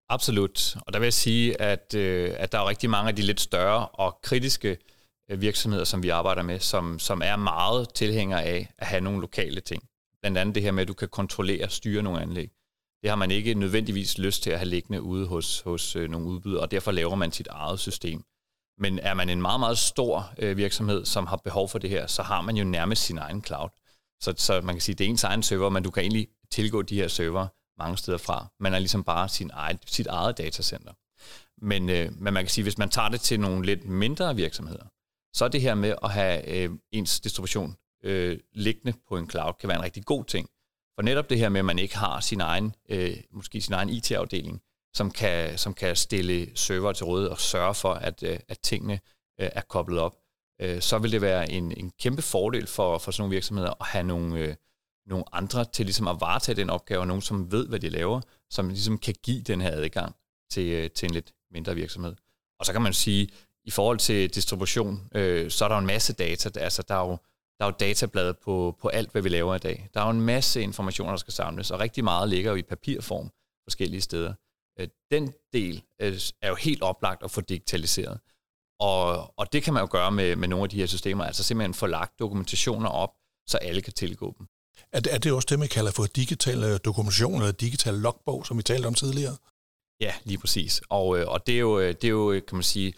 Absolut. 0.09 0.75
Og 0.87 0.93
der 0.93 0.99
vil 0.99 1.05
jeg 1.05 1.13
sige, 1.13 1.61
at, 1.61 1.93
øh, 1.95 2.35
at 2.37 2.51
der 2.51 2.59
er 2.59 2.69
rigtig 2.69 2.89
mange 2.89 3.09
af 3.09 3.15
de 3.15 3.21
lidt 3.21 3.41
større 3.41 3.87
og 3.87 4.19
kritiske 4.23 4.77
virksomheder, 5.37 5.85
som 5.85 6.03
vi 6.03 6.09
arbejder 6.09 6.41
med, 6.41 6.59
som, 6.59 6.99
som 6.99 7.21
er 7.25 7.35
meget 7.35 7.93
tilhængere 7.93 8.43
af 8.43 8.73
at 8.77 8.87
have 8.87 9.01
nogle 9.01 9.21
lokale 9.21 9.61
ting. 9.61 9.88
Blandt 10.21 10.37
andet 10.37 10.55
det 10.55 10.63
her 10.63 10.71
med, 10.71 10.81
at 10.81 10.87
du 10.87 10.93
kan 10.93 11.09
kontrollere 11.09 11.63
og 11.63 11.71
styre 11.71 12.03
nogle 12.03 12.21
anlæg. 12.21 12.51
Det 13.01 13.09
har 13.09 13.15
man 13.15 13.31
ikke 13.31 13.53
nødvendigvis 13.53 14.17
lyst 14.17 14.43
til 14.43 14.49
at 14.49 14.59
have 14.59 14.69
liggende 14.69 15.01
ude 15.01 15.27
hos, 15.27 15.61
hos 15.61 15.95
øh, 15.95 16.09
nogle 16.09 16.27
udbydere, 16.27 16.61
og 16.61 16.71
derfor 16.71 16.91
laver 16.91 17.15
man 17.15 17.31
sit 17.31 17.47
eget 17.47 17.79
system. 17.79 18.23
Men 18.77 18.99
er 18.99 19.13
man 19.13 19.29
en 19.29 19.41
meget, 19.41 19.59
meget 19.59 19.77
stor 19.77 20.33
øh, 20.37 20.57
virksomhed, 20.57 21.05
som 21.05 21.27
har 21.27 21.37
behov 21.37 21.69
for 21.69 21.79
det 21.79 21.89
her, 21.89 22.07
så 22.07 22.23
har 22.23 22.41
man 22.41 22.57
jo 22.57 22.63
nærmest 22.63 23.03
sin 23.03 23.17
egen 23.17 23.43
cloud. 23.43 23.69
Så, 24.21 24.33
så 24.37 24.61
man 24.61 24.75
kan 24.75 24.81
sige, 24.81 24.93
at 24.93 24.99
det 24.99 25.05
er 25.05 25.09
ens 25.09 25.23
egen 25.23 25.43
server, 25.43 25.69
men 25.69 25.83
du 25.83 25.91
kan 25.91 26.01
egentlig 26.03 26.27
tilgå 26.51 26.81
de 26.81 26.95
her 26.95 27.07
server 27.07 27.47
mange 27.79 27.97
steder 27.97 28.17
fra. 28.17 28.47
Man 28.59 28.73
er 28.73 28.79
ligesom 28.79 29.03
bare 29.03 29.29
sin 29.29 29.51
eget, 29.53 29.79
sit 29.85 30.07
eget 30.07 30.37
datacenter. 30.37 30.93
Men, 31.61 31.89
øh, 31.89 32.11
men 32.21 32.33
man 32.33 32.43
kan 32.43 32.49
sige, 32.49 32.63
hvis 32.63 32.77
man 32.77 32.89
tager 32.89 33.09
det 33.09 33.21
til 33.21 33.39
nogle 33.39 33.65
lidt 33.65 33.85
mindre 33.85 34.35
virksomheder, 34.35 34.85
så 35.33 35.45
er 35.45 35.49
det 35.49 35.61
her 35.61 35.75
med 35.75 35.95
at 36.03 36.11
have 36.11 36.47
øh, 36.47 36.69
ens 36.91 37.19
distribution 37.19 37.75
øh, 38.03 38.39
liggende 38.53 38.97
på 39.07 39.17
en 39.17 39.29
cloud, 39.29 39.53
kan 39.59 39.69
være 39.69 39.77
en 39.77 39.83
rigtig 39.83 40.05
god 40.05 40.25
ting. 40.25 40.49
For 40.95 41.01
netop 41.01 41.29
det 41.29 41.37
her 41.37 41.49
med, 41.49 41.59
at 41.59 41.65
man 41.65 41.79
ikke 41.79 41.97
har 41.97 42.19
sin 42.19 42.41
egen, 42.41 42.75
øh, 42.89 43.17
måske 43.31 43.61
sin 43.61 43.73
egen 43.73 43.89
IT-afdeling, 43.89 44.61
som 44.93 45.11
kan, 45.11 45.57
som 45.57 45.73
kan 45.73 45.95
stille 45.95 46.57
server 46.57 46.93
til 46.93 47.05
rådighed 47.05 47.31
og 47.31 47.39
sørge 47.39 47.73
for, 47.73 47.93
at, 47.93 48.23
øh, 48.23 48.39
at 48.47 48.59
tingene 48.59 48.99
øh, 49.41 49.49
er 49.51 49.61
koblet 49.61 49.99
op, 49.99 50.15
øh, 50.61 50.81
så 50.81 50.97
vil 50.97 51.11
det 51.11 51.21
være 51.21 51.51
en, 51.51 51.71
en 51.77 51.91
kæmpe 51.99 52.21
fordel 52.21 52.67
for, 52.67 52.97
for 52.97 53.11
sådan 53.11 53.21
nogle 53.21 53.35
virksomheder 53.35 53.69
at 53.81 53.87
have 53.87 54.03
nogle, 54.03 54.39
øh, 54.39 54.55
nogle 55.05 55.23
andre 55.31 55.65
til 55.65 55.85
ligesom 55.85 56.07
at 56.07 56.21
varetage 56.21 56.55
den 56.55 56.69
opgave, 56.69 57.01
og 57.01 57.07
nogen, 57.07 57.21
som 57.21 57.51
ved, 57.51 57.67
hvad 57.67 57.79
de 57.79 57.89
laver, 57.89 58.21
som 58.49 58.69
ligesom 58.69 58.97
kan 58.97 59.15
give 59.23 59.41
den 59.41 59.61
her 59.61 59.71
adgang 59.71 60.15
til, 60.51 60.65
øh, 60.65 60.89
til 60.91 61.05
en 61.05 61.13
lidt 61.13 61.33
mindre 61.51 61.75
virksomhed. 61.75 62.15
Og 62.59 62.65
så 62.65 62.71
kan 62.71 62.81
man 62.81 62.93
sige, 62.93 63.29
i 63.63 63.71
forhold 63.71 63.97
til 63.97 64.35
distribution, 64.35 65.09
øh, 65.15 65.51
så 65.51 65.65
er 65.65 65.69
der 65.69 65.75
jo 65.75 65.79
en 65.79 65.87
masse 65.87 66.13
data. 66.13 66.59
Altså, 66.59 66.83
der 66.87 66.95
er 66.95 67.07
jo, 67.09 67.17
der 67.59 67.65
er 67.65 67.69
jo 67.69 67.75
databladet 67.79 68.37
på, 68.37 68.77
på 68.81 68.87
alt, 68.87 69.11
hvad 69.11 69.21
vi 69.21 69.29
laver 69.29 69.55
i 69.55 69.59
dag. 69.59 69.89
Der 69.93 70.01
er 70.01 70.05
jo 70.05 70.11
en 70.11 70.21
masse 70.21 70.61
informationer, 70.61 71.11
der 71.11 71.17
skal 71.17 71.33
samles, 71.33 71.71
og 71.71 71.79
rigtig 71.79 72.03
meget 72.03 72.29
ligger 72.29 72.51
jo 72.51 72.57
i 72.57 72.61
papirform 72.61 73.31
forskellige 73.65 74.01
steder. 74.01 74.33
Øh, 74.79 74.87
den 75.11 75.33
del 75.53 75.83
øh, 76.01 76.19
er 76.41 76.49
jo 76.49 76.55
helt 76.55 76.81
oplagt 76.81 77.23
at 77.23 77.31
få 77.31 77.41
digitaliseret. 77.41 78.19
Og, 78.79 79.33
og 79.39 79.53
det 79.53 79.63
kan 79.63 79.73
man 79.73 79.83
jo 79.83 79.87
gøre 79.91 80.11
med, 80.11 80.35
med 80.35 80.47
nogle 80.47 80.63
af 80.63 80.69
de 80.69 80.77
her 80.77 80.85
systemer, 80.85 81.23
altså 81.23 81.43
simpelthen 81.43 81.73
få 81.73 81.85
lagt 81.85 82.19
dokumentationer 82.19 82.89
op, 82.89 83.13
så 83.47 83.57
alle 83.57 83.81
kan 83.81 83.93
tilgå 83.93 84.35
dem. 84.37 84.47
Er 84.93 84.99
det, 84.99 85.13
er 85.13 85.17
det 85.17 85.31
også 85.31 85.47
det, 85.49 85.59
man 85.59 85.67
kalder 85.67 85.91
for 85.91 86.05
digital 86.05 86.63
øh, 86.63 86.79
dokumentation 86.85 87.35
eller 87.35 87.51
digital 87.51 87.93
logbog, 87.93 88.45
som 88.45 88.57
vi 88.57 88.63
talte 88.63 88.87
om 88.87 88.93
tidligere? 88.93 89.37
Ja, 90.01 90.13
lige 90.23 90.37
præcis. 90.37 90.81
Og, 90.89 91.07
og 91.07 91.47
det, 91.47 91.55
er 91.55 91.59
jo, 91.59 91.79
det 91.79 92.03
er 92.03 92.09
jo, 92.09 92.41
kan 92.47 92.55
man 92.55 92.63
sige, 92.63 92.93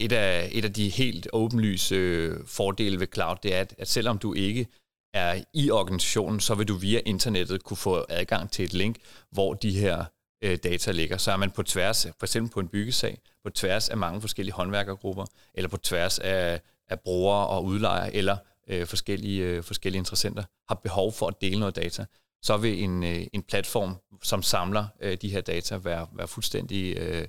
et 0.00 0.12
af, 0.12 0.48
et 0.52 0.64
af 0.64 0.72
de 0.72 0.88
helt 0.88 1.28
åbenlyse 1.32 1.94
øh, 1.94 2.46
fordele 2.46 3.00
ved 3.00 3.06
cloud, 3.14 3.36
det 3.42 3.54
er, 3.54 3.60
at, 3.60 3.74
at 3.78 3.88
selvom 3.88 4.18
du 4.18 4.34
ikke 4.34 4.66
er 5.14 5.42
i 5.54 5.70
organisationen, 5.70 6.40
så 6.40 6.54
vil 6.54 6.68
du 6.68 6.74
via 6.74 7.00
internettet 7.06 7.64
kunne 7.64 7.76
få 7.76 8.06
adgang 8.08 8.50
til 8.50 8.64
et 8.64 8.74
link, 8.74 8.96
hvor 9.30 9.54
de 9.54 9.78
her 9.78 10.04
øh, 10.44 10.58
data 10.64 10.92
ligger. 10.92 11.16
Så 11.16 11.32
er 11.32 11.36
man 11.36 11.50
på 11.50 11.62
tværs, 11.62 12.06
for 12.18 12.26
eksempel 12.26 12.52
på 12.52 12.60
en 12.60 12.68
byggesag, 12.68 13.18
på 13.44 13.50
tværs 13.50 13.88
af 13.88 13.96
mange 13.96 14.20
forskellige 14.20 14.54
håndværkergrupper, 14.54 15.24
eller 15.54 15.68
på 15.68 15.76
tværs 15.76 16.18
af, 16.18 16.60
af 16.88 17.00
brugere 17.00 17.46
og 17.46 17.64
udlejere, 17.64 18.14
eller 18.14 18.36
øh, 18.68 18.86
forskellige, 18.86 19.42
øh, 19.42 19.62
forskellige 19.62 19.98
interessenter 19.98 20.44
har 20.68 20.74
behov 20.74 21.12
for 21.12 21.26
at 21.26 21.40
dele 21.40 21.60
noget 21.60 21.76
data, 21.76 22.04
så 22.42 22.56
vil 22.56 22.84
en, 22.84 23.04
øh, 23.04 23.26
en 23.32 23.42
platform, 23.42 23.96
som 24.22 24.42
samler 24.42 24.86
øh, 25.00 25.16
de 25.22 25.28
her 25.28 25.40
data, 25.40 25.76
være, 25.76 26.06
være 26.12 26.28
fuldstændig 26.28 26.96
øh, 26.96 27.28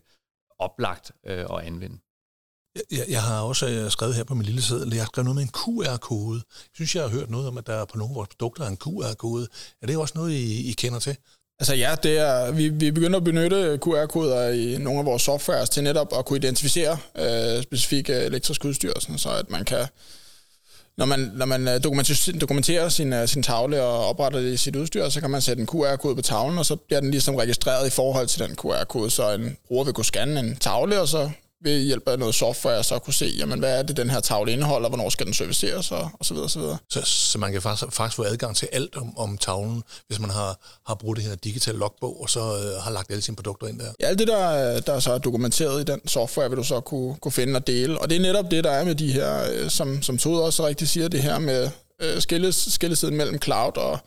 oplagt 0.59 1.11
øh, 1.25 1.45
at 1.49 1.59
anvende. 1.59 1.97
Jeg, 2.91 3.05
jeg 3.09 3.21
har 3.21 3.41
også 3.41 3.67
øh, 3.67 3.91
skrevet 3.91 4.15
her 4.15 4.23
på 4.23 4.35
min 4.35 4.45
lille 4.45 4.61
seddel, 4.61 4.93
jeg 4.93 5.01
har 5.01 5.05
skrevet 5.05 5.25
noget 5.25 5.35
med 5.35 5.43
en 5.43 5.49
QR-kode. 5.49 6.41
Jeg 6.45 6.69
synes, 6.73 6.95
jeg 6.95 7.03
har 7.03 7.09
hørt 7.09 7.29
noget 7.29 7.47
om, 7.47 7.57
at 7.57 7.67
der 7.67 7.85
på 7.85 7.97
nogle 7.97 8.11
af 8.11 8.15
vores 8.15 8.29
produkter 8.29 8.63
er 8.63 8.67
en 8.67 8.77
QR-kode. 8.77 9.47
Er 9.81 9.87
det 9.87 9.97
også 9.97 10.13
noget, 10.17 10.31
I, 10.31 10.69
I 10.69 10.71
kender 10.71 10.99
til? 10.99 11.15
Altså 11.59 11.75
ja, 11.75 11.95
det 12.03 12.17
er, 12.17 12.51
vi, 12.51 12.69
vi 12.69 12.91
begynder 12.91 13.17
at 13.17 13.23
benytte 13.23 13.79
QR-koder 13.81 14.49
i 14.49 14.77
nogle 14.77 14.99
af 14.99 15.05
vores 15.05 15.21
softwares 15.21 15.69
til 15.69 15.83
netop 15.83 16.13
at 16.17 16.25
kunne 16.25 16.37
identificere 16.37 16.97
øh, 17.17 17.63
specifikke 17.63 18.13
øh, 18.13 18.25
elektriske 18.25 18.67
udstyr, 18.67 18.93
så 19.17 19.29
at 19.29 19.49
man 19.49 19.65
kan 19.65 19.87
når 20.97 21.05
man, 21.05 21.31
når 21.35 21.45
man 21.45 21.67
øh, 21.67 21.83
dokumenterer, 22.41 22.89
sin, 22.89 23.13
øh, 23.13 23.27
sin 23.27 23.43
tavle 23.43 23.83
og 23.83 24.07
opretter 24.09 24.39
det 24.39 24.53
i 24.53 24.57
sit 24.57 24.75
udstyr, 24.75 25.09
så 25.09 25.21
kan 25.21 25.29
man 25.29 25.41
sætte 25.41 25.61
en 25.61 25.67
QR-kode 25.67 26.15
på 26.15 26.21
tavlen, 26.21 26.57
og 26.57 26.65
så 26.65 26.75
bliver 26.75 26.99
den 26.99 27.11
ligesom 27.11 27.35
registreret 27.35 27.87
i 27.87 27.89
forhold 27.89 28.27
til 28.27 28.39
den 28.39 28.55
QR-kode, 28.55 29.11
så 29.11 29.33
en 29.33 29.57
bruger 29.67 29.83
vil 29.83 29.93
kunne 29.93 30.05
scanne 30.05 30.39
en 30.39 30.55
tavle, 30.55 31.01
og 31.01 31.07
så 31.07 31.29
ved 31.63 31.81
hjælp 31.81 32.07
af 32.07 32.19
noget 32.19 32.35
software 32.35 32.83
så 32.83 32.99
kunne 32.99 33.13
se, 33.13 33.33
jamen, 33.37 33.59
hvad 33.59 33.79
er 33.79 33.83
det, 33.83 33.97
den 33.97 34.09
her 34.09 34.19
tavle 34.19 34.51
indeholder, 34.51 34.89
hvornår 34.89 35.09
skal 35.09 35.25
den 35.25 35.33
serviceres, 35.33 35.91
og, 35.91 36.09
og 36.19 36.25
så 36.25 36.33
videre, 36.33 36.45
og 36.45 36.51
så 36.51 36.59
videre. 36.59 36.77
Så, 36.89 37.01
så 37.01 37.37
man 37.37 37.51
kan 37.51 37.61
faktisk, 37.61 37.91
faktisk 37.91 38.15
få 38.15 38.23
adgang 38.23 38.55
til 38.55 38.67
alt 38.71 38.97
om, 38.97 39.17
om 39.17 39.37
tavlen, 39.37 39.83
hvis 40.07 40.19
man 40.19 40.29
har, 40.29 40.59
har 40.87 40.95
brugt 40.95 41.17
det 41.17 41.25
her 41.25 41.35
digital 41.35 41.75
logbog, 41.75 42.21
og 42.21 42.29
så 42.29 42.39
øh, 42.39 42.83
har 42.83 42.91
lagt 42.91 43.11
alle 43.11 43.21
sine 43.21 43.35
produkter 43.35 43.67
ind 43.67 43.79
der? 43.79 43.91
Ja, 43.99 44.05
alt 44.05 44.19
det, 44.19 44.27
der, 44.27 44.79
der 44.79 44.99
så 44.99 45.13
er 45.13 45.17
dokumenteret 45.17 45.81
i 45.81 45.83
den 45.83 46.07
software, 46.07 46.49
vil 46.49 46.57
du 46.57 46.63
så 46.63 46.79
kunne, 46.79 47.15
kunne 47.15 47.31
finde 47.31 47.55
og 47.55 47.67
dele. 47.67 48.01
Og 48.01 48.09
det 48.09 48.15
er 48.15 48.21
netop 48.21 48.51
det, 48.51 48.63
der 48.63 48.71
er 48.71 48.85
med 48.85 48.95
de 48.95 49.11
her, 49.11 49.45
øh, 49.53 49.69
som, 49.69 50.01
som 50.01 50.17
Tode 50.17 50.43
også 50.43 50.67
rigtig 50.67 50.89
siger, 50.89 51.07
det 51.07 51.23
her 51.23 51.39
med 51.39 51.69
øh, 52.01 52.21
skilles, 52.21 52.67
skillesiden 52.71 53.17
mellem 53.17 53.41
cloud 53.41 53.77
og, 53.77 53.99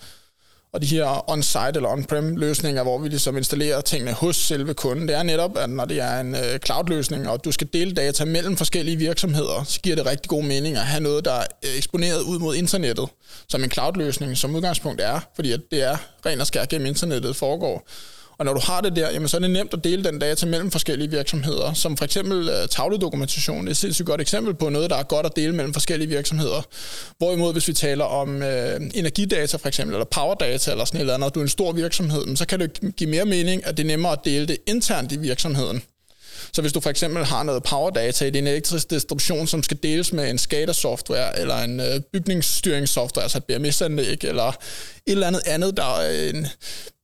og 0.75 0.83
de 0.83 0.87
her 0.87 1.31
on-site 1.31 1.77
eller 1.77 1.89
on-prem 1.89 2.37
løsninger, 2.37 2.83
hvor 2.83 2.99
vi 2.99 3.09
ligesom 3.09 3.37
installerer 3.37 3.81
tingene 3.81 4.13
hos 4.13 4.37
selve 4.37 4.75
kunden, 4.75 5.09
det 5.09 5.17
er 5.17 5.23
netop, 5.23 5.59
at 5.59 5.71
når 5.71 5.85
det 5.85 6.01
er 6.01 6.21
en 6.21 6.35
øh, 6.35 6.59
cloud-løsning, 6.59 7.29
og 7.29 7.45
du 7.45 7.53
skal 7.53 7.69
dele 7.73 7.93
data 7.93 8.25
mellem 8.25 8.57
forskellige 8.57 8.97
virksomheder, 8.97 9.65
så 9.65 9.81
giver 9.81 9.97
det 9.97 10.07
rigtig 10.07 10.29
god 10.29 10.43
mening 10.43 10.77
at 10.77 10.83
have 10.83 11.03
noget, 11.03 11.25
der 11.25 11.37
øh, 11.37 11.71
er 11.71 11.77
eksponeret 11.77 12.21
ud 12.21 12.39
mod 12.39 12.55
internettet, 12.55 13.09
som 13.49 13.65
en 13.65 13.71
cloud-løsning 13.71 14.37
som 14.37 14.55
udgangspunkt 14.55 15.01
er, 15.01 15.21
fordi 15.35 15.53
at 15.53 15.61
det 15.71 15.83
er 15.83 15.97
ren 16.27 16.41
og 16.41 16.47
skær 16.47 16.65
gennem 16.65 16.87
internettet 16.87 17.37
foregår. 17.37 17.89
Og 18.39 18.45
når 18.45 18.55
du 18.55 18.61
har 18.61 18.81
det 18.81 18.97
der, 18.97 19.11
jamen, 19.11 19.29
så 19.29 19.37
er 19.37 19.41
det 19.41 19.51
nemt 19.51 19.75
at 19.75 19.85
dele 19.85 20.05
den 20.05 20.19
data 20.19 20.47
mellem 20.47 20.71
forskellige 20.71 21.11
virksomheder, 21.11 21.73
som 21.73 21.97
for 21.97 22.05
eksempel 22.05 22.49
uh, 22.49 22.69
tavledokumentation. 22.71 23.61
Det 23.61 23.67
er 23.67 23.71
et 23.71 23.77
sindssygt 23.77 24.07
godt 24.07 24.21
eksempel 24.21 24.55
på 24.55 24.69
noget, 24.69 24.91
der 24.91 24.97
er 24.97 25.03
godt 25.03 25.27
at 25.27 25.37
dele 25.37 25.55
mellem 25.55 25.73
forskellige 25.73 26.09
virksomheder. 26.09 26.63
Hvorimod, 27.19 27.53
hvis 27.53 27.69
vi 27.69 27.73
taler 27.73 28.05
om 28.05 28.37
uh, 28.37 28.45
energidata 28.95 29.57
for 29.57 29.69
eksempel, 29.69 29.95
eller 29.95 30.05
powerdata 30.05 30.71
eller 30.71 30.85
sådan 30.85 31.01
eller 31.01 31.15
andet, 31.15 31.29
og 31.29 31.35
du 31.35 31.41
er 31.41 31.45
en 31.45 31.49
stor 31.49 31.73
virksomhed, 31.73 32.37
så 32.37 32.47
kan 32.47 32.61
det 32.61 32.97
give 32.97 33.11
mere 33.11 33.25
mening, 33.25 33.67
at 33.67 33.77
det 33.77 33.83
er 33.83 33.87
nemmere 33.87 34.13
at 34.13 34.21
dele 34.25 34.47
det 34.47 34.57
internt 34.67 35.13
i 35.13 35.17
virksomheden. 35.17 35.83
Så 36.55 36.61
hvis 36.61 36.73
du 36.73 36.81
for 36.81 36.91
eksempel 36.91 37.25
har 37.25 37.43
noget 37.43 37.63
power 37.63 37.91
data 37.91 38.25
i 38.25 38.31
din 38.31 38.47
elektriske 38.47 38.95
distribution, 38.95 39.47
som 39.47 39.63
skal 39.63 39.77
deles 39.83 40.13
med 40.13 40.31
en 40.31 40.39
SCADA-software, 40.39 41.41
eller 41.41 41.57
en 41.57 41.81
øh, 41.81 42.01
bygningsstyringssoftware, 42.13 43.23
altså 43.23 43.39
et 43.39 43.45
BMS-anlæg, 43.45 44.25
eller 44.25 44.49
et 44.49 44.55
eller 45.07 45.27
andet 45.27 45.43
andet, 45.47 45.77
der 45.77 45.99
er 45.99 46.31
en 46.31 46.47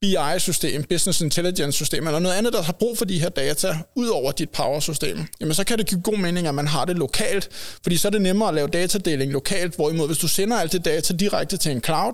BI-system, 0.01 0.85
Business 0.85 1.21
Intelligence-system, 1.21 2.07
eller 2.07 2.19
noget 2.19 2.37
andet, 2.37 2.53
der 2.53 2.63
har 2.63 2.73
brug 2.73 2.99
for 2.99 3.05
de 3.05 3.21
her 3.21 3.29
data, 3.29 3.79
ud 3.97 4.09
over 4.09 4.33
dit 4.33 4.51
power-system, 4.51 5.27
jamen 5.41 5.55
så 5.55 5.65
kan 5.65 5.79
det 5.79 5.87
give 5.87 6.01
god 6.01 6.17
mening, 6.17 6.47
at 6.47 6.55
man 6.55 6.67
har 6.67 6.85
det 6.85 6.97
lokalt, 6.97 7.49
fordi 7.83 7.97
så 7.97 8.09
er 8.09 8.13
det 8.13 8.23
nemmere 8.23 8.49
at 8.49 8.55
lave 8.55 8.69
datadeling 8.69 9.33
lokalt, 9.33 9.75
hvorimod 9.75 10.07
hvis 10.07 10.19
du 10.19 10.29
sender 10.29 10.57
alt 10.57 10.73
det 10.73 10.85
data 10.85 11.15
direkte 11.15 11.57
til 11.57 11.73
en 11.73 11.83
cloud, 11.83 12.13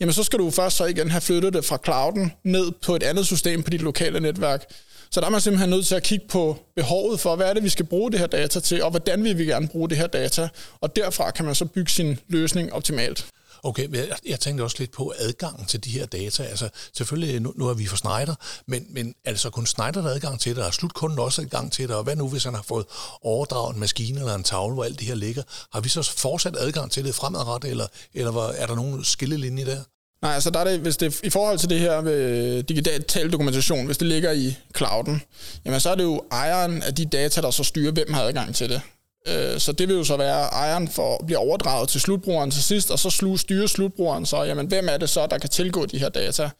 jamen 0.00 0.12
så 0.12 0.22
skal 0.22 0.38
du 0.38 0.50
først 0.50 0.76
så 0.76 0.84
igen 0.84 1.10
have 1.10 1.20
flyttet 1.20 1.52
det 1.52 1.64
fra 1.64 1.78
clouden 1.84 2.32
ned 2.44 2.72
på 2.82 2.96
et 2.96 3.02
andet 3.02 3.26
system 3.26 3.62
på 3.62 3.70
dit 3.70 3.82
lokale 3.82 4.20
netværk. 4.20 4.64
Så 5.12 5.20
der 5.20 5.26
er 5.26 5.30
man 5.30 5.40
simpelthen 5.40 5.70
nødt 5.70 5.86
til 5.86 5.94
at 5.94 6.02
kigge 6.02 6.26
på 6.28 6.58
behovet 6.76 7.20
for, 7.20 7.36
hvad 7.36 7.48
er 7.48 7.54
det, 7.54 7.62
vi 7.62 7.68
skal 7.68 7.86
bruge 7.86 8.10
det 8.12 8.20
her 8.20 8.26
data 8.26 8.60
til, 8.60 8.82
og 8.82 8.90
hvordan 8.90 9.24
vil 9.24 9.38
vi 9.38 9.44
gerne 9.44 9.68
bruge 9.68 9.88
det 9.88 9.98
her 9.98 10.06
data, 10.06 10.48
og 10.80 10.96
derfra 10.96 11.30
kan 11.30 11.44
man 11.44 11.54
så 11.54 11.64
bygge 11.64 11.90
sin 11.90 12.18
løsning 12.28 12.72
optimalt. 12.72 13.26
Okay, 13.62 13.86
men 13.86 13.94
jeg, 13.94 14.16
jeg 14.26 14.40
tænkte 14.40 14.62
også 14.62 14.76
lidt 14.78 14.92
på 14.92 15.12
adgangen 15.18 15.66
til 15.66 15.84
de 15.84 15.90
her 15.90 16.06
data. 16.06 16.42
Altså, 16.42 16.68
selvfølgelig, 16.96 17.40
nu, 17.40 17.52
nu 17.56 17.68
er 17.68 17.74
vi 17.74 17.86
for 17.86 17.96
Schneider, 17.96 18.34
men, 18.66 18.86
men 18.90 19.14
er 19.24 19.30
det 19.30 19.40
så 19.40 19.50
kun 19.50 19.66
Schneider, 19.66 20.02
der 20.02 20.08
adgang 20.08 20.40
til 20.40 20.56
det, 20.56 20.64
og 20.64 20.74
slutkunden 20.74 21.18
også 21.18 21.42
adgang 21.42 21.72
til 21.72 21.88
det, 21.88 21.96
og 21.96 22.04
hvad 22.04 22.16
nu, 22.16 22.28
hvis 22.28 22.44
han 22.44 22.54
har 22.54 22.62
fået 22.62 22.86
overdraget 23.22 23.74
en 23.74 23.80
maskine 23.80 24.18
eller 24.20 24.34
en 24.34 24.44
tavle, 24.44 24.74
hvor 24.74 24.84
alt 24.84 24.98
det 24.98 25.06
her 25.06 25.14
ligger? 25.14 25.42
Har 25.72 25.80
vi 25.80 25.88
så 25.88 26.02
fortsat 26.02 26.56
adgang 26.58 26.90
til 26.90 27.04
det 27.04 27.14
fremadrettet, 27.14 27.70
eller, 27.70 27.86
eller 28.14 28.48
er 28.48 28.66
der 28.66 28.74
nogen 28.74 29.04
skillelinje 29.04 29.66
der? 29.66 29.82
Nej, 30.22 30.34
altså 30.34 30.50
der 30.50 30.60
er 30.60 30.64
det, 30.64 30.80
hvis 30.80 30.96
det 30.96 31.20
i 31.24 31.30
forhold 31.30 31.58
til 31.58 31.70
det 31.70 31.80
her 31.80 32.00
med 32.00 32.14
øh, 32.14 32.64
digital 32.68 33.32
dokumentation, 33.32 33.86
hvis 33.86 33.98
det 33.98 34.06
ligger 34.06 34.32
i 34.32 34.56
clouden, 34.76 35.22
jamen 35.64 35.80
så 35.80 35.90
er 35.90 35.94
det 35.94 36.02
jo 36.02 36.22
ejeren 36.32 36.82
af 36.82 36.94
de 36.94 37.04
data, 37.04 37.40
der 37.40 37.50
så 37.50 37.64
styrer, 37.64 37.92
hvem 37.92 38.12
har 38.12 38.22
adgang 38.22 38.54
til 38.54 38.68
det. 38.68 38.80
Øh, 39.28 39.60
så 39.60 39.72
det 39.72 39.88
vil 39.88 39.96
jo 39.96 40.04
så 40.04 40.16
være, 40.16 40.40
at 40.40 40.48
ejeren 40.52 40.88
for, 40.88 41.24
bliver 41.26 41.38
overdraget 41.38 41.88
til 41.88 42.00
slutbrugeren 42.00 42.50
til 42.50 42.62
sidst, 42.62 42.90
og 42.90 42.98
så 42.98 43.36
styrer 43.36 43.66
slutbrugeren 43.66 44.26
så, 44.26 44.42
jamen 44.42 44.66
hvem 44.66 44.88
er 44.88 44.96
det 44.96 45.10
så, 45.10 45.26
der 45.26 45.38
kan 45.38 45.50
tilgå 45.50 45.86
de 45.86 45.98
her 45.98 46.08
data? 46.08 46.50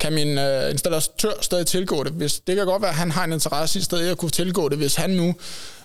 Kan 0.00 0.12
min 0.12 0.38
øh, 0.38 0.70
installatør 0.70 1.32
stadig 1.40 1.66
tilgå 1.66 2.04
det? 2.04 2.12
Hvis, 2.12 2.40
det 2.40 2.56
kan 2.56 2.66
godt 2.66 2.82
være, 2.82 2.90
at 2.90 2.96
han 2.96 3.10
har 3.10 3.24
en 3.24 3.32
interesse 3.32 3.78
i 3.78 3.82
stedet 3.82 4.10
at 4.10 4.18
kunne 4.18 4.30
tilgå 4.30 4.68
det, 4.68 4.78
hvis 4.78 4.94
han 4.94 5.10
nu 5.10 5.34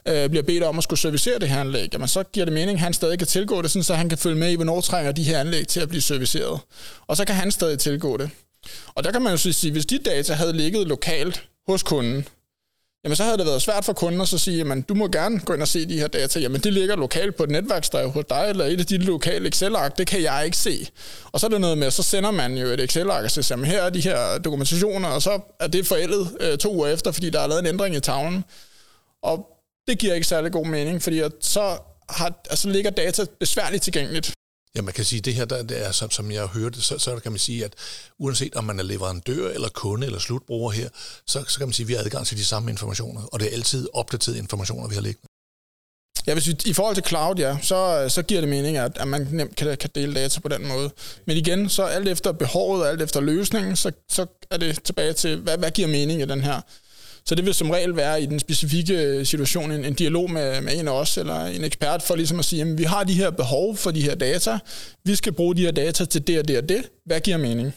øh, 0.08 0.29
bliver 0.29 0.43
bedt 0.43 0.63
om 0.63 0.77
at 0.77 0.84
skulle 0.84 1.00
servicere 1.00 1.39
det 1.39 1.50
her 1.50 1.62
anlæg. 1.62 1.89
Jamen, 1.93 2.08
så 2.08 2.24
giver 2.24 2.46
det 2.46 2.53
mening, 2.53 2.75
at 2.75 2.79
han 2.79 2.93
stadig 2.93 3.17
kan 3.17 3.27
tilgå 3.27 3.62
det, 3.62 3.72
sådan, 3.72 3.84
så 3.84 3.93
han 3.93 4.10
kan 4.10 4.17
følge 4.17 4.36
med 4.36 4.51
i, 4.51 4.55
hvornår 4.55 4.82
trænger 4.82 5.12
de 5.12 5.24
her 5.24 5.39
anlæg 5.39 5.67
til 5.67 5.79
at 5.79 5.89
blive 5.89 6.01
serviceret. 6.01 6.60
Og 7.08 7.17
så 7.17 7.25
kan 7.25 7.36
han 7.36 7.51
stadig 7.51 7.79
tilgå 7.79 8.17
det. 8.17 8.29
Og 8.96 9.03
der 9.03 9.12
kan 9.12 9.22
man 9.22 9.32
jo 9.32 9.38
sige, 9.38 9.72
hvis 9.72 9.86
de 9.86 9.98
data 9.98 10.34
havde 10.34 10.53
ligget 10.53 10.88
lokalt 10.88 11.43
hos 11.67 11.84
kunden, 11.84 12.27
jamen 13.03 13.15
så 13.15 13.24
havde 13.24 13.38
det 13.38 13.45
været 13.45 13.62
svært 13.62 13.86
for 13.86 13.93
kunden 13.93 14.22
at 14.22 14.27
så 14.27 14.38
sige, 14.38 14.57
jamen 14.57 14.81
du 14.81 14.93
må 14.93 15.07
gerne 15.07 15.39
gå 15.39 15.53
ind 15.53 15.62
og 15.62 15.67
se 15.67 15.86
de 15.86 16.00
her 16.00 16.07
data. 16.07 16.39
Jamen 16.39 16.62
det 16.62 16.74
ligger 16.74 16.95
lokalt 16.95 17.36
på 17.36 17.43
et 17.43 17.50
netværksdrev 17.50 18.10
hos 18.10 18.25
dig, 18.29 18.45
eller 18.50 18.65
et 18.65 18.79
af 18.79 18.86
de 18.86 18.98
lokale 18.98 19.48
Excel-ark, 19.48 19.98
det 19.98 20.07
kan 20.07 20.22
jeg 20.22 20.41
ikke 20.45 20.57
se. 20.57 20.88
Og 21.31 21.39
så 21.39 21.45
er 21.45 21.50
det 21.50 21.62
noget 21.62 21.77
med, 21.77 21.91
så 21.91 22.03
sender 22.03 22.31
man 22.31 22.57
jo 22.57 22.67
et 22.67 22.79
Excel-ark 22.79 23.24
og 23.24 23.31
siger, 23.31 23.48
jamen 23.50 23.65
her 23.65 23.81
er 23.81 23.89
de 23.89 24.01
her 24.01 24.38
dokumentationer, 24.38 25.10
og 25.10 25.22
så 25.22 25.39
er 25.60 25.67
det 25.67 25.88
forældet 25.88 26.38
øh, 26.39 26.57
to 26.57 26.75
uger 26.75 26.88
efter, 26.88 27.12
fordi 27.12 27.29
der 27.29 27.39
er 27.39 27.48
lavet 27.48 27.60
en 27.60 27.67
ændring 27.67 27.95
i 27.95 28.00
tavlen. 28.00 28.43
Og 29.24 29.48
det 29.88 30.00
giver 30.00 30.13
ikke 30.13 30.27
særlig 30.27 30.51
god 30.51 30.65
mening, 30.65 31.01
fordi 31.01 31.19
at 31.19 31.31
så 31.41 31.77
har, 32.10 32.41
altså 32.50 32.69
ligger 32.69 32.91
data 32.91 33.25
besværligt 33.39 33.83
tilgængeligt. 33.83 34.33
Ja, 34.75 34.81
man 34.81 34.93
kan 34.93 35.05
sige, 35.05 35.17
at 35.17 35.25
det 35.25 35.33
her, 35.33 35.45
der, 35.45 35.63
det 35.63 35.85
er, 35.85 35.91
som, 35.91 36.11
som 36.11 36.31
jeg 36.31 36.41
har 36.41 36.47
hørt 36.47 36.75
så, 36.77 36.97
så 36.97 37.19
kan 37.19 37.31
man 37.31 37.39
sige, 37.39 37.65
at 37.65 37.73
uanset 38.19 38.55
om 38.55 38.63
man 38.63 38.79
er 38.79 38.83
leverandør 38.83 39.49
eller 39.49 39.69
kunde 39.69 40.05
eller 40.05 40.19
slutbruger 40.19 40.71
her, 40.71 40.89
så, 41.27 41.43
så 41.47 41.57
kan 41.57 41.67
man 41.67 41.73
sige, 41.73 41.83
at 41.83 41.87
vi 41.87 41.93
har 41.93 42.03
adgang 42.03 42.27
til 42.27 42.37
de 42.37 42.45
samme 42.45 42.71
informationer, 42.71 43.21
og 43.21 43.39
det 43.39 43.47
er 43.47 43.51
altid 43.51 43.87
opdaterede 43.93 44.39
informationer, 44.39 44.87
vi 44.87 44.95
har 44.95 45.01
liggende. 45.01 45.27
Ja, 46.27 46.33
hvis 46.33 46.47
vi, 46.47 46.55
i 46.65 46.73
forhold 46.73 46.95
til 46.95 47.05
cloud, 47.05 47.35
ja, 47.35 47.57
så, 47.61 48.05
så 48.09 48.21
giver 48.21 48.41
det 48.41 48.49
mening, 48.49 48.77
at, 48.77 48.97
at 48.97 49.07
man 49.07 49.27
nemt 49.31 49.55
kan, 49.55 49.77
kan 49.77 49.89
dele 49.95 50.15
data 50.15 50.39
på 50.39 50.47
den 50.47 50.67
måde. 50.67 50.91
Men 51.25 51.37
igen, 51.37 51.69
så 51.69 51.83
alt 51.83 52.07
efter 52.07 52.31
behovet 52.31 52.81
og 52.83 52.89
alt 52.89 53.01
efter 53.01 53.21
løsningen, 53.21 53.75
så, 53.75 53.91
så 54.09 54.25
er 54.51 54.57
det 54.57 54.83
tilbage 54.83 55.13
til, 55.13 55.37
hvad, 55.37 55.57
hvad 55.57 55.71
giver 55.71 55.87
mening 55.87 56.21
i 56.21 56.25
den 56.25 56.41
her 56.41 56.61
så 57.25 57.35
det 57.35 57.45
vil 57.45 57.53
som 57.53 57.69
regel 57.69 57.95
være 57.95 58.23
i 58.23 58.25
den 58.25 58.39
specifikke 58.39 58.93
øh, 58.93 59.25
situation 59.25 59.71
en, 59.71 59.85
en 59.85 59.93
dialog 59.93 60.31
med, 60.31 60.61
med 60.61 60.79
en 60.79 60.87
af 60.87 60.91
os, 60.91 61.17
eller 61.17 61.45
en 61.45 61.63
ekspert, 61.63 62.01
for 62.01 62.15
ligesom 62.15 62.39
at 62.39 62.45
sige, 62.45 62.61
at 62.61 62.77
vi 62.77 62.83
har 62.83 63.03
de 63.03 63.13
her 63.13 63.29
behov 63.29 63.77
for 63.77 63.91
de 63.91 64.01
her 64.01 64.15
data, 64.15 64.59
vi 65.03 65.15
skal 65.15 65.33
bruge 65.33 65.55
de 65.55 65.61
her 65.61 65.71
data 65.71 66.05
til 66.05 66.27
det 66.27 66.39
og 66.39 66.47
det 66.47 66.57
og 66.57 66.69
det. 66.69 66.89
Hvad 67.05 67.19
giver 67.19 67.37
mening? 67.37 67.73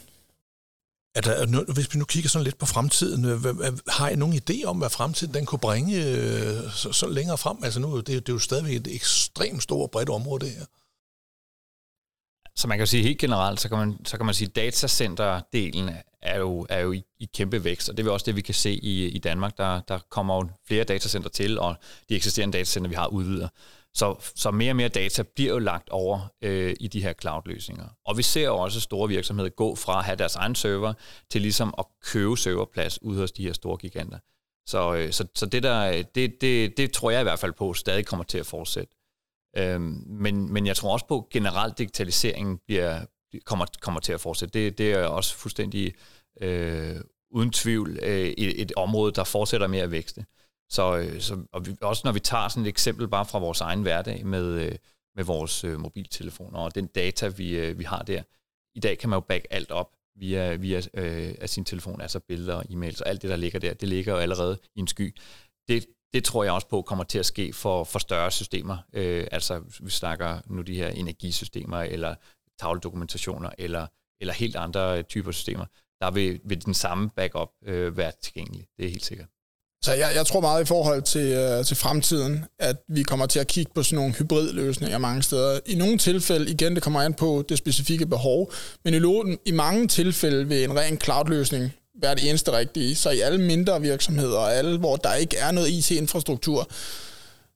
Er 1.15 1.21
der, 1.21 1.73
hvis 1.73 1.93
vi 1.93 1.99
nu 1.99 2.05
kigger 2.05 2.29
sådan 2.29 2.43
lidt 2.43 2.57
på 2.57 2.65
fremtiden, 2.65 3.25
øh, 3.25 3.39
har 3.87 4.09
I 4.09 4.15
nogen 4.15 4.41
idé 4.49 4.63
om, 4.65 4.77
hvad 4.77 4.89
fremtiden 4.89 5.33
den 5.33 5.45
kunne 5.45 5.59
bringe 5.59 6.05
øh, 6.05 6.71
så, 6.75 6.91
så 6.91 7.07
længere 7.07 7.37
frem? 7.37 7.57
Altså 7.63 7.79
nu, 7.79 7.97
det, 7.97 8.07
det 8.07 8.29
er 8.29 8.33
jo 8.33 8.39
stadigvæk 8.39 8.75
et 8.75 8.95
ekstremt 8.95 9.63
stort 9.63 9.91
bredt 9.91 10.09
område, 10.09 10.45
det 10.45 10.53
her. 10.53 10.65
Så 12.57 12.67
man 12.67 12.77
kan 12.77 12.87
sige 12.87 13.03
helt 13.03 13.17
generelt, 13.17 13.61
så 13.61 13.69
kan 13.69 13.77
man, 13.77 14.05
så 14.05 14.17
kan 14.17 14.25
man 14.25 14.35
sige, 14.35 14.47
at 14.47 14.55
datacenter-delen 14.55 15.89
er 16.21 16.37
jo, 16.37 16.65
er 16.69 16.79
jo 16.79 16.91
i, 16.91 17.03
i 17.19 17.29
kæmpe 17.33 17.63
vækst, 17.63 17.89
og 17.89 17.97
det 17.97 18.07
er 18.07 18.11
også 18.11 18.25
det, 18.25 18.35
vi 18.35 18.41
kan 18.41 18.53
se 18.53 18.71
i, 18.71 19.05
i 19.05 19.19
Danmark. 19.19 19.57
Der, 19.57 19.81
der 19.81 19.99
kommer 20.09 20.35
jo 20.35 20.49
flere 20.67 20.83
datacenter 20.83 21.29
til, 21.29 21.59
og 21.59 21.75
de 22.09 22.15
eksisterende 22.15 22.57
datacenter, 22.57 22.89
vi 22.89 22.95
har, 22.95 23.07
udvider. 23.07 23.47
Så, 23.93 24.15
så 24.35 24.51
mere 24.51 24.71
og 24.71 24.75
mere 24.75 24.89
data 24.89 25.23
bliver 25.35 25.53
jo 25.53 25.59
lagt 25.59 25.89
over 25.89 26.19
øh, 26.41 26.75
i 26.79 26.87
de 26.87 27.01
her 27.01 27.13
cloud-løsninger. 27.21 27.85
Og 28.05 28.17
vi 28.17 28.23
ser 28.23 28.45
jo 28.45 28.57
også 28.57 28.79
store 28.79 29.07
virksomheder 29.07 29.49
gå 29.49 29.75
fra 29.75 29.99
at 29.99 30.05
have 30.05 30.15
deres 30.15 30.35
egen 30.35 30.55
server, 30.55 30.93
til 31.31 31.41
ligesom 31.41 31.73
at 31.77 31.85
købe 32.05 32.37
serverplads 32.37 33.01
ud 33.01 33.17
hos 33.17 33.31
de 33.31 33.43
her 33.43 33.53
store 33.53 33.77
giganter. 33.77 34.19
Så, 34.67 34.95
øh, 34.95 35.11
så, 35.11 35.27
så 35.35 35.45
det, 35.45 35.63
der, 35.63 35.91
øh, 35.91 36.03
det, 36.15 36.41
det, 36.41 36.77
det 36.77 36.91
tror 36.91 37.11
jeg 37.11 37.19
i 37.19 37.23
hvert 37.23 37.39
fald 37.39 37.53
på 37.53 37.73
stadig 37.73 38.05
kommer 38.05 38.23
til 38.23 38.37
at 38.37 38.45
fortsætte. 38.45 38.96
Øhm, 39.57 40.03
men, 40.07 40.53
men 40.53 40.67
jeg 40.67 40.75
tror 40.75 40.93
også 40.93 41.07
på, 41.07 41.17
at 41.17 41.29
generelt 41.29 41.77
digitaliseringen 41.77 42.57
bliver, 42.67 43.05
kommer, 43.45 43.65
kommer 43.81 43.99
til 43.99 44.13
at 44.13 44.21
fortsætte. 44.21 44.59
Det, 44.59 44.77
det 44.77 44.91
er 44.91 45.05
også 45.05 45.35
fuldstændig 45.35 45.93
øh, 46.41 46.95
uden 47.31 47.51
tvivl 47.51 47.99
øh, 48.01 48.27
et, 48.27 48.61
et 48.61 48.71
område, 48.75 49.11
der 49.11 49.23
fortsætter 49.23 49.67
med 49.67 49.79
at 49.79 49.91
vækste. 49.91 50.25
Så, 50.69 50.97
øh, 50.97 51.21
så 51.21 51.45
og 51.53 51.65
vi, 51.65 51.75
også 51.81 52.01
når 52.05 52.11
vi 52.11 52.19
tager 52.19 52.47
sådan 52.47 52.63
et 52.63 52.69
eksempel 52.69 53.07
bare 53.07 53.25
fra 53.25 53.39
vores 53.39 53.61
egen 53.61 53.81
hverdag 53.81 54.25
med, 54.25 54.45
øh, 54.45 54.75
med 55.15 55.23
vores 55.23 55.63
øh, 55.63 55.79
mobiltelefoner 55.79 56.59
og 56.59 56.75
den 56.75 56.87
data, 56.87 57.27
vi, 57.27 57.59
øh, 57.59 57.79
vi 57.79 57.83
har 57.83 58.01
der. 58.01 58.23
I 58.75 58.79
dag 58.79 58.97
kan 58.97 59.09
man 59.09 59.17
jo 59.17 59.21
back 59.21 59.45
alt 59.49 59.71
op 59.71 59.91
via, 60.15 60.55
via 60.55 60.81
øh, 60.93 61.35
af 61.41 61.49
sin 61.49 61.65
telefon, 61.65 62.01
altså 62.01 62.19
billeder 62.19 62.61
e-mails 62.61 63.01
og 63.01 63.09
alt 63.09 63.21
det, 63.21 63.29
der 63.29 63.35
ligger 63.35 63.59
der, 63.59 63.73
det 63.73 63.89
ligger 63.89 64.13
jo 64.13 64.19
allerede 64.19 64.59
i 64.75 64.79
en 64.79 64.87
sky. 64.87 65.15
Det, 65.67 65.85
det 66.13 66.23
tror 66.23 66.43
jeg 66.43 66.53
også 66.53 66.67
på 66.67 66.81
kommer 66.81 67.03
til 67.03 67.19
at 67.19 67.25
ske 67.25 67.53
for, 67.53 67.83
for 67.83 67.99
større 67.99 68.31
systemer. 68.31 68.77
Øh, 68.93 69.27
altså 69.31 69.61
vi 69.79 69.89
snakker 69.89 70.39
nu 70.49 70.61
de 70.61 70.75
her 70.75 70.87
energisystemer, 70.87 71.77
eller 71.77 72.15
tavledokumentationer, 72.59 73.49
eller, 73.57 73.87
eller 74.21 74.33
helt 74.33 74.55
andre 74.55 75.03
typer 75.03 75.31
systemer. 75.31 75.65
Der 76.01 76.11
vil, 76.11 76.39
vil 76.45 76.65
den 76.65 76.73
samme 76.73 77.09
backup 77.09 77.49
øh, 77.65 77.97
være 77.97 78.11
tilgængelig. 78.23 78.67
Det 78.77 78.85
er 78.85 78.89
helt 78.89 79.05
sikkert. 79.05 79.27
Så 79.83 79.93
jeg, 79.93 80.11
jeg 80.15 80.25
tror 80.25 80.41
meget 80.41 80.63
i 80.63 80.65
forhold 80.65 81.01
til, 81.01 81.31
øh, 81.31 81.65
til 81.65 81.77
fremtiden, 81.77 82.45
at 82.59 82.77
vi 82.87 83.03
kommer 83.03 83.25
til 83.25 83.39
at 83.39 83.47
kigge 83.47 83.71
på 83.75 83.83
sådan 83.83 83.95
nogle 83.95 84.13
hybridløsninger 84.13 84.97
mange 84.97 85.23
steder. 85.23 85.59
I 85.65 85.75
nogle 85.75 85.97
tilfælde, 85.97 86.51
igen, 86.51 86.75
det 86.75 86.83
kommer 86.83 87.01
an 87.01 87.13
på 87.13 87.43
det 87.49 87.57
specifikke 87.57 88.05
behov, 88.05 88.51
men 88.85 88.93
i, 88.93 89.37
i 89.45 89.51
mange 89.51 89.87
tilfælde 89.87 90.47
vil 90.47 90.63
en 90.63 90.75
ren 90.75 90.97
cloud-løsning 91.01 91.71
være 92.01 92.15
det 92.15 92.29
eneste 92.29 92.51
rigtige. 92.51 92.95
Så 92.95 93.09
i 93.09 93.19
alle 93.19 93.41
mindre 93.41 93.81
virksomheder, 93.81 94.37
og 94.37 94.53
alle, 94.53 94.77
hvor 94.77 94.95
der 94.95 95.13
ikke 95.13 95.37
er 95.37 95.51
noget 95.51 95.69
IT-infrastruktur 95.69 96.69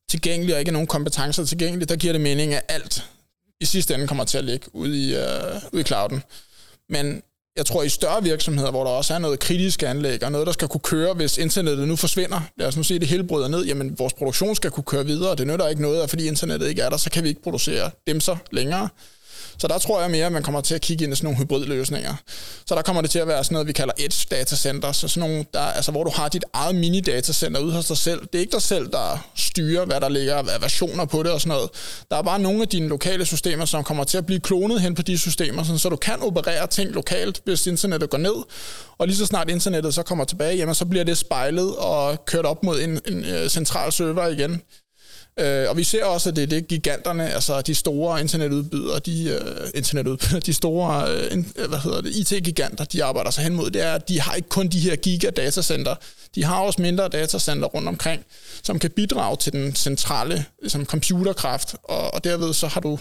tilgængelig, 0.10 0.54
og 0.56 0.60
ikke 0.60 0.72
nogen 0.72 0.88
kompetencer 0.88 1.46
tilgængelige, 1.46 1.88
der 1.88 1.96
giver 1.96 2.14
det 2.14 2.22
mening, 2.22 2.54
at 2.54 2.64
alt 2.68 3.04
i 3.62 3.66
sidste 3.66 3.94
ende 3.94 4.08
kommer 4.08 4.24
til 4.24 4.38
at 4.38 4.44
ligge 4.44 4.76
ude 4.76 5.08
i, 5.08 5.16
øh, 5.16 5.62
ude 5.72 5.82
i 5.82 5.86
clouden. 5.86 6.24
Men 6.90 7.24
jeg 7.56 7.66
tror, 7.66 7.84
i 7.84 7.90
større 7.90 8.24
virksomheder, 8.24 8.72
hvor 8.72 8.84
der 8.84 8.92
også 8.92 9.14
er 9.14 9.20
noget 9.20 9.40
kritisk 9.40 9.84
anlæg, 9.84 10.24
og 10.24 10.32
noget, 10.32 10.48
der 10.48 10.54
skal 10.54 10.68
kunne 10.68 10.82
køre, 10.82 11.14
hvis 11.14 11.38
internettet 11.38 11.88
nu 11.88 11.96
forsvinder, 11.96 12.42
lad 12.58 12.68
os 12.68 12.78
nu 12.78 12.84
sige, 12.84 12.96
at 12.96 13.02
det 13.02 13.10
hele 13.10 13.24
bryder 13.24 13.48
ned, 13.48 13.66
jamen 13.66 14.00
vores 14.00 14.14
produktion 14.14 14.56
skal 14.56 14.72
kunne 14.72 14.84
køre 14.84 15.06
videre, 15.06 15.30
og 15.30 15.38
det 15.38 15.48
nytter 15.48 15.68
ikke 15.68 15.82
noget, 15.82 16.02
at 16.02 16.10
fordi 16.10 16.28
internettet 16.28 16.70
ikke 16.70 16.82
er 16.82 16.90
der, 16.90 16.98
så 16.98 17.10
kan 17.10 17.24
vi 17.24 17.30
ikke 17.30 17.42
producere 17.42 17.92
dem 18.08 18.20
så 18.20 18.38
længere. 18.52 18.90
Så 19.58 19.68
der 19.68 19.78
tror 19.78 20.02
jeg 20.02 20.12
mere, 20.12 20.26
at 20.26 20.32
man 20.32 20.44
kommer 20.44 20.62
til 20.62 20.76
at 20.76 20.82
kigge 20.82 21.04
ind 21.04 21.14
i 21.14 21.16
sådan 21.16 21.26
nogle 21.26 21.38
hybridløsninger. 21.38 22.16
Så 22.66 22.76
der 22.76 22.82
kommer 22.82 23.02
det 23.02 23.12
til 23.12 23.20
at 23.20 23.28
være 23.28 23.44
sådan 23.44 23.56
noget, 23.56 23.68
vi 23.68 23.74
kalder 23.74 23.94
edge 24.00 24.28
datacenter, 24.32 24.92
så 24.92 25.08
sådan 25.08 25.30
nogle, 25.30 25.46
der, 25.54 25.60
altså, 25.60 25.92
hvor 25.92 26.04
du 26.04 26.12
har 26.14 26.30
dit 26.30 26.44
eget 26.54 26.76
mini-datacenter 26.76 27.60
ude 27.60 27.74
hos 27.74 27.88
dig 27.88 27.98
selv. 27.98 28.20
Det 28.20 28.36
er 28.36 28.40
ikke 28.40 28.52
dig 28.52 28.62
selv, 28.62 28.92
der 28.92 29.28
styrer, 29.36 29.86
hvad 29.86 30.02
der 30.02 30.10
ligger 30.10 30.36
af 30.36 30.62
versioner 30.62 31.06
på 31.06 31.24
det 31.24 31.32
og 31.32 31.42
sådan 31.42 31.56
noget. 31.56 31.70
Der 32.12 32.18
er 32.18 32.22
bare 32.22 32.40
nogle 32.40 32.62
af 32.62 32.68
dine 32.68 32.88
lokale 32.88 33.26
systemer, 33.26 33.66
som 33.66 33.84
kommer 33.84 34.04
til 34.04 34.18
at 34.18 34.26
blive 34.26 34.40
klonet 34.40 34.82
hen 34.82 34.96
på 34.96 35.02
de 35.02 35.18
systemer, 35.18 35.64
sådan, 35.64 35.80
så 35.80 35.90
du 35.90 35.96
kan 35.96 36.22
operere 36.22 36.68
ting 36.68 36.92
lokalt, 36.92 37.42
hvis 37.46 37.68
internettet 37.68 38.10
går 38.10 38.18
ned. 38.18 38.36
Og 38.98 39.08
lige 39.08 39.18
så 39.18 39.26
snart 39.26 39.50
internettet 39.50 39.94
så 39.94 40.04
kommer 40.04 40.26
tilbage, 40.26 40.58
jamen, 40.58 40.76
så 40.76 40.86
bliver 40.86 41.04
det 41.04 41.18
spejlet 41.18 41.76
og 41.76 42.26
kørt 42.26 42.46
op 42.46 42.64
mod 42.64 42.82
en, 42.82 43.00
en, 43.08 43.26
en 43.26 43.50
central 43.50 43.92
server 43.92 44.28
igen 44.28 44.62
Øh, 45.40 45.70
og 45.70 45.78
vi 45.78 45.84
ser 45.84 46.06
også, 46.06 46.30
at 46.30 46.36
det 46.36 46.44
er 46.44 46.48
det 46.48 46.68
giganterne, 46.68 47.34
altså 47.34 47.62
de 47.62 47.76
store 47.76 48.22
internetudbydere, 48.22 49.00
de, 49.00 49.30
øh, 49.30 49.70
internetudbydere, 49.76 50.40
de 50.40 50.54
store 50.54 51.12
øh, 51.12 51.38
øh 51.58 51.70
hvad 51.70 51.80
hedder 51.80 52.02
det, 52.02 52.16
IT-giganter, 52.16 52.86
de 52.86 53.04
arbejder 53.04 53.32
sig 53.32 53.44
hen 53.44 53.56
mod, 53.56 53.72
det 53.72 53.82
er, 53.82 53.94
at 53.94 54.10
de 54.10 54.22
har 54.22 54.34
ikke 54.34 54.50
kun 54.50 54.68
de 54.68 54.80
her 54.80 54.96
gigadatacenter, 54.96 55.96
de 56.36 56.44
har 56.44 56.60
også 56.60 56.82
mindre 56.82 57.08
datacenter 57.08 57.68
rundt 57.68 57.88
omkring, 57.88 58.26
som 58.64 58.80
kan 58.80 58.92
bidrage 58.92 59.38
til 59.38 59.54
den 59.54 59.76
centrale 59.76 60.46
ligesom 60.62 60.86
computerkraft, 60.86 61.76
og, 61.84 62.14
og 62.14 62.24
derved 62.24 62.54
så 62.54 62.68
har 62.68 62.82
du 62.82 63.00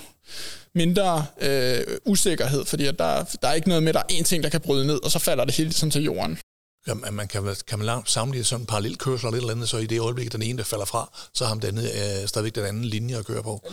mindre 0.74 1.26
øh, 1.40 1.80
usikkerhed, 2.06 2.64
fordi 2.64 2.86
at 2.86 2.98
der, 2.98 3.24
der 3.42 3.48
er 3.48 3.52
ikke 3.52 3.68
noget 3.68 3.82
med, 3.82 3.88
at 3.88 3.94
der 3.94 4.00
er 4.00 4.20
én 4.20 4.22
ting, 4.22 4.42
der 4.42 4.48
kan 4.48 4.60
bryde 4.60 4.86
ned, 4.86 5.04
og 5.04 5.10
så 5.10 5.18
falder 5.18 5.44
det 5.44 5.54
hele 5.54 5.68
ligesom 5.68 5.90
til 5.90 6.02
jorden. 6.02 6.38
Ja, 6.86 6.94
man 6.94 7.28
kan, 7.28 7.56
kan 7.66 7.78
man 7.78 8.02
sammenligne 8.06 8.44
sådan 8.44 8.62
en 8.62 8.66
parallelkørsel 8.66 9.26
eller 9.26 9.36
et 9.36 9.40
eller 9.40 9.54
andet, 9.54 9.68
så 9.68 9.78
i 9.78 9.86
det 9.86 10.00
øjeblik, 10.00 10.32
den 10.32 10.42
ene 10.42 10.58
der 10.58 10.64
falder 10.64 10.84
fra, 10.84 11.10
så 11.34 11.44
har 11.44 11.54
den 11.54 11.78
øh, 11.78 12.26
stadigvæk 12.26 12.54
den 12.54 12.64
anden 12.64 12.84
linje 12.84 13.18
at 13.18 13.26
køre 13.26 13.42
på. 13.42 13.70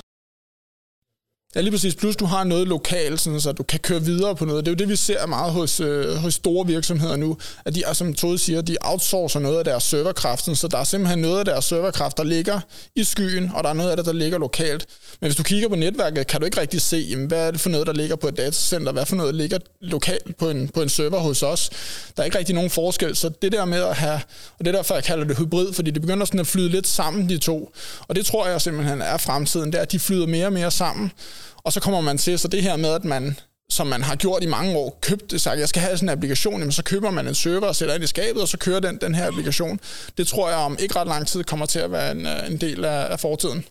Ja, 1.58 1.62
lige 1.62 1.72
præcis. 1.72 1.96
Plus 1.96 2.16
du 2.16 2.26
har 2.26 2.44
noget 2.44 2.68
lokalt, 2.68 3.22
sådan, 3.22 3.42
så 3.42 3.52
du 3.52 3.64
kan 3.64 3.80
køre 3.80 4.02
videre 4.02 4.36
på 4.36 4.46
noget. 4.46 4.66
Det 4.66 4.72
er 4.72 4.76
jo 4.76 4.78
det, 4.78 4.90
vi 4.90 4.96
ser 4.96 5.26
meget 5.26 5.52
hos, 5.54 5.80
øh, 5.80 6.16
hos 6.16 6.34
store 6.34 6.68
virksomheder 6.68 7.16
nu, 7.16 7.38
at 7.66 7.76
de, 7.76 7.84
som 7.94 8.14
Tode 8.14 8.38
siger, 8.38 8.62
de 8.62 8.78
outsourcer 8.82 9.40
noget 9.40 9.58
af 9.58 9.64
deres 9.64 9.84
serverkraft, 9.84 10.58
så 10.58 10.68
der 10.68 10.78
er 10.78 10.84
simpelthen 10.84 11.20
noget 11.20 11.40
af 11.40 11.46
deres 11.46 11.66
serverkraft, 11.66 12.18
der 12.18 12.24
ligger 12.24 12.60
i 12.96 13.04
skyen, 13.04 13.52
og 13.54 13.64
der 13.64 13.70
er 13.70 13.74
noget 13.74 13.92
af 13.92 13.98
det, 13.98 14.06
der 14.06 14.14
ligger 14.14 14.38
lokalt. 14.38 14.86
Men 15.22 15.28
hvis 15.28 15.36
du 15.36 15.44
kigger 15.44 15.70
på 15.70 15.76
netværket, 15.76 16.28
kan 16.28 16.40
du 16.40 16.46
ikke 16.46 16.62
rigtig 16.62 16.82
se, 16.82 16.98
jamen, 16.98 17.28
hvad 17.28 17.48
er 17.48 17.52
det 17.52 17.60
for 17.60 17.70
noget, 17.70 17.88
der 17.88 17.94
ligger 17.94 18.16
på 18.16 18.28
et 18.28 18.38
datacenter, 18.38 18.92
hvad 18.92 19.06
for 19.06 19.16
noget 19.16 19.34
der 19.34 19.38
ligger 19.38 19.58
lokalt 19.82 20.38
på 20.38 20.50
en, 20.50 20.68
på 20.68 20.82
en 20.82 20.90
server 20.90 21.20
hos 21.20 21.44
os. 21.44 21.70
Der 22.16 22.22
er 22.22 22.26
ikke 22.26 22.38
rigtig 22.38 22.56
nogen 22.56 22.70
forskel, 22.70 23.16
så 23.16 23.30
det 23.42 23.52
der 23.52 23.66
med 23.66 23.84
at 23.84 23.96
have, 23.96 24.20
og 24.60 24.66
det 24.66 24.68
er 24.68 24.72
derfor, 24.72 24.94
jeg 24.94 25.04
kalder 25.04 25.26
det 25.26 25.38
hybrid, 25.38 25.74
fordi 25.74 25.92
det 25.92 26.02
begynder 26.02 26.26
sådan 26.26 26.40
at 26.40 26.48
flyde 26.48 26.70
lidt 26.70 26.88
sammen, 26.88 27.30
de 27.30 27.38
to. 27.38 27.74
Og 28.08 28.16
det 28.16 28.26
tror 28.26 28.48
jeg 28.48 28.62
simpelthen 28.62 29.02
er 29.02 29.18
fremtiden, 29.18 29.72
det 29.72 29.78
er, 29.78 29.82
at 29.82 29.92
de 29.92 30.00
flyder 30.00 30.28
mere 30.28 30.46
og 30.46 30.54
mere 30.54 30.72
sammen. 30.72 31.12
Og 31.56 31.74
så 31.74 31.80
kommer 31.80 32.02
man 32.02 32.18
til, 32.18 32.40
så 32.40 32.48
det 32.48 32.64
her 32.64 32.76
med, 32.76 32.94
at 32.94 33.06
man 33.06 33.38
som 33.70 33.88
man 33.88 34.04
har 34.04 34.16
gjort 34.16 34.44
i 34.44 34.46
mange 34.46 34.78
år, 34.78 34.98
købt 35.02 35.32
det, 35.32 35.42
sagt, 35.42 35.60
jeg 35.60 35.70
skal 35.70 35.82
have 35.82 35.98
sådan 35.98 36.10
en 36.10 36.14
applikation, 36.14 36.60
jamen 36.60 36.72
så 36.72 36.84
køber 36.84 37.12
man 37.12 37.28
en 37.28 37.36
server 37.36 37.68
og 37.68 37.76
sætter 37.76 37.96
ind 37.96 38.04
i 38.04 38.08
skabet, 38.08 38.42
og 38.42 38.48
så 38.48 38.58
kører 38.58 38.80
den, 38.80 38.98
den 39.02 39.16
her 39.16 39.28
applikation. 39.28 39.80
Det 40.18 40.28
tror 40.28 40.50
jeg 40.50 40.58
om 40.58 40.78
ikke 40.80 40.96
ret 40.96 41.08
lang 41.08 41.28
tid 41.28 41.44
kommer 41.44 41.66
til 41.66 41.80
at 41.80 41.92
være 41.92 42.12
en, 42.12 42.26
øh, 42.26 42.48
en 42.48 42.58
del 42.58 42.86
af, 42.86 43.12
af 43.12 43.20
fortiden. 43.20 43.66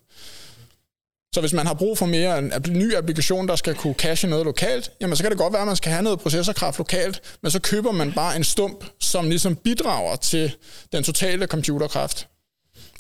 Så 1.34 1.40
hvis 1.40 1.52
man 1.52 1.66
har 1.66 1.74
brug 1.74 1.98
for 1.98 2.06
mere 2.06 2.38
en 2.38 2.52
ny 2.68 2.94
applikation, 2.94 3.48
der 3.48 3.56
skal 3.56 3.74
kunne 3.74 3.94
cache 3.94 4.28
noget 4.28 4.44
lokalt, 4.44 4.90
jamen 5.00 5.16
så 5.16 5.22
kan 5.22 5.30
det 5.30 5.38
godt 5.38 5.52
være, 5.52 5.62
at 5.62 5.66
man 5.66 5.76
skal 5.76 5.92
have 5.92 6.02
noget 6.02 6.20
processorkraft 6.20 6.78
lokalt, 6.78 7.20
men 7.42 7.50
så 7.50 7.60
køber 7.60 7.92
man 7.92 8.12
bare 8.12 8.36
en 8.36 8.44
stump, 8.44 8.84
som 9.00 9.28
ligesom 9.28 9.56
bidrager 9.56 10.16
til 10.16 10.56
den 10.92 11.04
totale 11.04 11.46
computerkraft. 11.46 12.28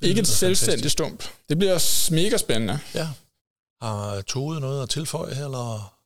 Ikke 0.02 0.20
et 0.20 0.26
selvstændigt 0.26 0.92
stump. 0.92 1.24
Det 1.48 1.58
bliver 1.58 2.10
mega 2.10 2.36
spændende. 2.36 2.78
Ja. 2.94 3.06
Har 3.82 4.20
Tode 4.20 4.60
noget 4.60 4.82
at 4.82 4.88
tilføje, 4.88 5.44
eller 5.44 5.96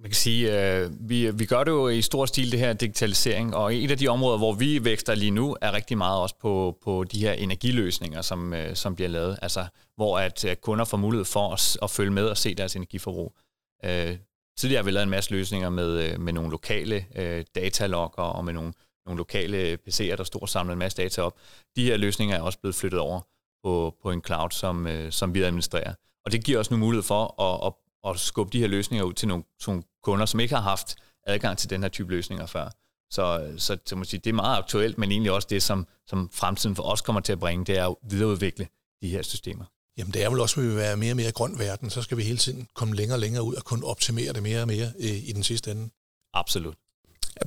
man 0.00 0.10
kan 0.10 0.14
sige, 0.14 0.74
øh, 0.76 0.90
vi, 1.08 1.30
vi 1.30 1.46
gør 1.46 1.64
det 1.64 1.70
jo 1.70 1.88
i 1.88 2.02
stor 2.02 2.26
stil, 2.26 2.52
det 2.52 2.58
her 2.58 2.72
digitalisering, 2.72 3.56
og 3.56 3.74
et 3.74 3.90
af 3.90 3.98
de 3.98 4.08
områder, 4.08 4.38
hvor 4.38 4.52
vi 4.52 4.84
vækster 4.84 5.14
lige 5.14 5.30
nu, 5.30 5.56
er 5.60 5.72
rigtig 5.72 5.98
meget 5.98 6.20
også 6.20 6.34
på, 6.40 6.78
på 6.84 7.04
de 7.04 7.20
her 7.20 7.32
energiløsninger, 7.32 8.22
som, 8.22 8.54
øh, 8.54 8.76
som 8.76 8.94
bliver 8.94 9.08
lavet, 9.08 9.38
altså 9.42 9.66
hvor 9.96 10.18
at 10.18 10.44
øh, 10.44 10.56
kunder 10.56 10.84
får 10.84 10.96
mulighed 10.96 11.24
for 11.24 11.52
at, 11.52 11.78
at 11.82 11.90
følge 11.90 12.10
med 12.10 12.24
og 12.24 12.36
se 12.36 12.54
deres 12.54 12.76
energiforbrug. 12.76 13.36
Øh, 13.84 14.16
tidligere 14.58 14.78
har 14.78 14.84
vi 14.84 14.90
lavet 14.90 15.04
en 15.04 15.10
masse 15.10 15.30
løsninger 15.30 15.70
med, 15.70 16.12
øh, 16.12 16.20
med 16.20 16.32
nogle 16.32 16.50
lokale 16.50 17.06
øh, 17.16 17.44
datalogger 17.54 18.22
og 18.22 18.44
med 18.44 18.52
nogle, 18.52 18.72
nogle 19.06 19.18
lokale 19.18 19.78
PC'er, 19.88 20.16
der 20.16 20.24
stort 20.24 20.50
samler 20.50 20.72
en 20.72 20.78
masse 20.78 21.02
data 21.02 21.22
op. 21.22 21.36
De 21.76 21.84
her 21.84 21.96
løsninger 21.96 22.36
er 22.36 22.42
også 22.42 22.58
blevet 22.58 22.74
flyttet 22.74 23.00
over 23.00 23.20
på, 23.64 23.96
på 24.02 24.10
en 24.10 24.22
cloud, 24.26 24.50
som, 24.50 24.86
øh, 24.86 25.12
som 25.12 25.34
vi 25.34 25.42
administrerer. 25.42 25.94
Og 26.24 26.32
det 26.32 26.44
giver 26.44 26.58
os 26.58 26.70
nu 26.70 26.76
mulighed 26.76 27.02
for 27.02 27.42
at, 27.42 27.66
at, 27.66 28.10
at 28.10 28.20
skubbe 28.20 28.52
de 28.52 28.58
her 28.58 28.66
løsninger 28.66 29.04
ud 29.04 29.12
til 29.12 29.28
nogle, 29.28 29.44
nogle 29.66 29.82
kunder, 30.02 30.26
som 30.26 30.40
ikke 30.40 30.54
har 30.54 30.62
haft 30.62 30.96
adgang 31.26 31.58
til 31.58 31.70
den 31.70 31.82
her 31.82 31.88
type 31.88 32.10
løsninger 32.10 32.46
før. 32.46 32.68
Så, 33.10 33.54
så, 33.56 33.78
så 33.86 33.96
må 33.96 34.04
sige, 34.04 34.20
det 34.24 34.30
er 34.30 34.34
meget 34.34 34.58
aktuelt, 34.58 34.98
men 34.98 35.10
egentlig 35.10 35.32
også 35.32 35.48
det, 35.50 35.62
som, 35.62 35.86
som 36.06 36.30
fremtiden 36.32 36.76
for 36.76 36.82
os 36.82 37.00
kommer 37.00 37.20
til 37.20 37.32
at 37.32 37.40
bringe, 37.40 37.64
det 37.64 37.78
er 37.78 37.86
at 37.86 37.96
videreudvikle 38.10 38.68
de 39.02 39.08
her 39.08 39.22
systemer. 39.22 39.64
Jamen 39.98 40.12
det 40.12 40.24
er 40.24 40.30
vel 40.30 40.40
også, 40.40 40.60
at 40.60 40.64
vi 40.64 40.68
vil 40.68 40.76
være 40.76 40.96
mere 40.96 41.12
og 41.12 41.16
mere 41.16 41.32
grøn 41.32 41.58
verden, 41.58 41.90
så 41.90 42.02
skal 42.02 42.16
vi 42.16 42.22
hele 42.22 42.38
tiden 42.38 42.68
komme 42.74 42.94
længere 42.94 43.16
og 43.16 43.20
længere 43.20 43.42
ud 43.42 43.54
og 43.54 43.64
kunne 43.64 43.86
optimere 43.86 44.32
det 44.32 44.42
mere 44.42 44.60
og 44.60 44.66
mere 44.66 44.92
øh, 44.98 45.28
i 45.28 45.32
den 45.32 45.42
sidste 45.42 45.70
ende. 45.70 45.90
Absolut. 46.34 46.74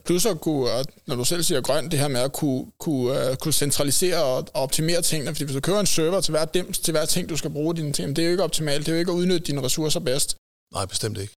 Plus 0.05 0.25
at 0.25 0.41
kunne, 0.41 0.69
når 1.07 1.15
du 1.15 1.25
selv 1.25 1.43
siger 1.43 1.61
grønt, 1.61 1.91
det 1.91 1.99
her 1.99 2.07
med 2.07 2.21
at 2.21 2.33
kunne, 2.33 2.65
kunne, 2.79 3.29
uh, 3.29 3.35
kunne 3.35 3.53
centralisere 3.53 4.23
og, 4.23 4.37
og 4.37 4.61
optimere 4.61 5.01
tingene, 5.01 5.35
fordi 5.35 5.43
hvis 5.43 5.55
du 5.55 5.61
kører 5.61 5.79
en 5.79 5.85
server 5.85 6.21
til 6.21 6.31
hver 6.31 6.45
dims, 6.45 6.79
til 6.79 6.91
hver 6.91 7.05
ting, 7.05 7.29
du 7.29 7.37
skal 7.37 7.49
bruge 7.49 7.75
dine 7.75 7.93
ting, 7.93 8.15
det 8.15 8.21
er 8.21 8.25
jo 8.25 8.31
ikke 8.31 8.43
optimalt, 8.43 8.85
det 8.85 8.91
er 8.91 8.95
jo 8.95 8.99
ikke 8.99 9.11
at 9.11 9.15
udnytte 9.15 9.39
dine 9.47 9.63
ressourcer 9.63 9.99
bedst. 9.99 10.37
Nej, 10.73 10.85
bestemt 10.85 11.17
ikke. 11.17 11.33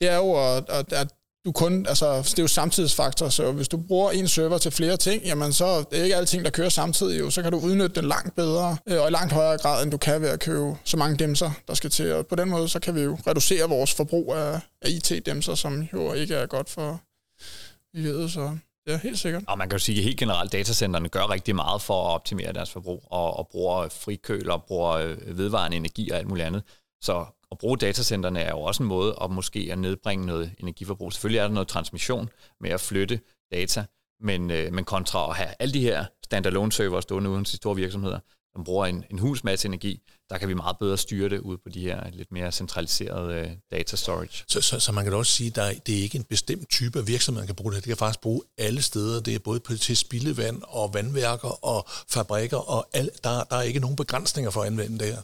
Det 0.00 0.08
er 0.10 0.16
jo, 0.16 0.56
at, 0.56 0.92
at, 0.92 1.08
du 1.44 1.52
kun, 1.52 1.86
altså, 1.86 2.18
det 2.18 2.38
er 2.38 2.42
jo 2.42 2.48
samtidsfaktor, 2.48 3.28
så 3.28 3.52
hvis 3.52 3.68
du 3.68 3.76
bruger 3.76 4.10
en 4.10 4.28
server 4.28 4.58
til 4.58 4.70
flere 4.70 4.96
ting, 4.96 5.22
jamen 5.22 5.52
så 5.52 5.84
det 5.90 5.98
er 5.98 6.04
ikke 6.04 6.16
alting, 6.16 6.44
der 6.44 6.50
kører 6.50 6.68
samtidig, 6.68 7.20
jo, 7.20 7.30
så 7.30 7.42
kan 7.42 7.52
du 7.52 7.58
udnytte 7.58 8.00
den 8.00 8.08
langt 8.08 8.36
bedre, 8.36 8.76
øh, 8.86 9.00
og 9.00 9.08
i 9.08 9.10
langt 9.10 9.32
højere 9.32 9.58
grad, 9.58 9.82
end 9.82 9.90
du 9.90 9.96
kan 9.96 10.20
ved 10.20 10.28
at 10.28 10.40
købe 10.40 10.76
så 10.84 10.96
mange 10.96 11.16
dimser, 11.16 11.50
der 11.68 11.74
skal 11.74 11.90
til. 11.90 12.12
Og 12.12 12.26
på 12.26 12.34
den 12.34 12.48
måde, 12.48 12.68
så 12.68 12.80
kan 12.80 12.94
vi 12.94 13.00
jo 13.00 13.18
reducere 13.26 13.68
vores 13.68 13.94
forbrug 13.94 14.34
af, 14.34 14.60
af 14.82 14.90
IT-dimser, 14.90 15.54
som 15.54 15.88
jo 15.92 16.12
ikke 16.12 16.34
er 16.34 16.46
godt 16.46 16.70
for, 16.70 17.00
miljøet, 17.94 18.30
så 18.30 18.58
ja, 18.86 18.98
helt 18.98 19.18
sikkert. 19.18 19.44
Og 19.48 19.58
man 19.58 19.68
kan 19.68 19.74
jo 19.78 19.84
sige, 19.84 19.98
at 19.98 20.04
helt 20.04 20.18
generelt 20.18 20.52
datacenterne 20.52 21.08
gør 21.08 21.30
rigtig 21.30 21.56
meget 21.56 21.82
for 21.82 22.06
at 22.06 22.14
optimere 22.14 22.52
deres 22.52 22.70
forbrug, 22.70 23.04
og, 23.10 23.36
og 23.36 23.48
bruger 23.48 23.88
frikøl 23.88 24.50
og 24.50 24.64
bruger 24.64 24.90
øh, 24.90 25.38
vedvarende 25.38 25.76
energi 25.76 26.10
og 26.10 26.18
alt 26.18 26.28
muligt 26.28 26.46
andet. 26.46 26.62
Så 27.02 27.26
at 27.52 27.58
bruge 27.58 27.78
datacenterne 27.78 28.40
er 28.40 28.50
jo 28.50 28.60
også 28.60 28.82
en 28.82 28.88
måde 28.88 29.16
at 29.22 29.30
måske 29.30 29.68
at 29.72 29.78
nedbringe 29.78 30.26
noget 30.26 30.54
energiforbrug. 30.58 31.12
Selvfølgelig 31.12 31.38
er 31.38 31.46
der 31.46 31.54
noget 31.54 31.68
transmission 31.68 32.28
med 32.60 32.70
at 32.70 32.80
flytte 32.80 33.20
data, 33.52 33.84
men, 34.20 34.50
øh, 34.50 34.72
men 34.72 34.84
kontra 34.84 35.30
at 35.30 35.36
have 35.36 35.54
alle 35.58 35.74
de 35.74 35.80
her 35.80 36.04
standalone 36.24 36.72
server 36.72 37.00
stående 37.00 37.30
uden 37.30 37.44
til 37.44 37.56
store 37.56 37.76
virksomheder, 37.76 38.18
som 38.52 38.64
bruger 38.64 38.86
en, 38.86 39.04
en 39.10 39.18
hus 39.18 39.44
masse 39.44 39.68
energi, 39.68 40.00
der 40.30 40.38
kan 40.38 40.48
vi 40.48 40.54
meget 40.54 40.76
bedre 40.78 40.98
styre 40.98 41.28
det 41.28 41.38
ud 41.38 41.56
på 41.56 41.68
de 41.68 41.80
her 41.80 42.10
lidt 42.12 42.32
mere 42.32 42.52
centraliserede 42.52 43.34
øh, 43.34 43.50
data 43.72 43.96
storage. 43.96 44.44
Så, 44.48 44.60
så, 44.60 44.80
så 44.80 44.92
man 44.92 45.04
kan 45.04 45.12
også 45.14 45.32
sige, 45.32 45.46
at 45.46 45.56
der, 45.56 45.72
det 45.86 45.98
er 45.98 46.02
ikke 46.02 46.18
en 46.18 46.24
bestemt 46.24 46.70
type 46.70 46.98
af 46.98 47.06
virksomhed, 47.06 47.40
man 47.40 47.46
kan 47.46 47.56
bruge 47.56 47.72
det. 47.72 47.84
Det 47.84 47.88
kan 47.88 47.96
faktisk 47.96 48.20
bruge 48.20 48.42
alle 48.58 48.82
steder. 48.82 49.20
Det 49.20 49.34
er 49.34 49.38
både 49.38 49.60
på, 49.60 49.76
til 49.76 49.96
spildevand 49.96 50.62
og 50.68 50.94
vandværker 50.94 51.64
og 51.64 51.88
fabrikker, 52.08 52.56
og 52.56 52.88
al, 52.92 53.10
der, 53.24 53.44
der 53.44 53.56
er 53.56 53.62
ikke 53.62 53.80
nogen 53.80 53.96
begrænsninger 53.96 54.50
for 54.50 54.60
at 54.60 54.66
anvende 54.66 54.98
det 54.98 55.06
her. 55.06 55.22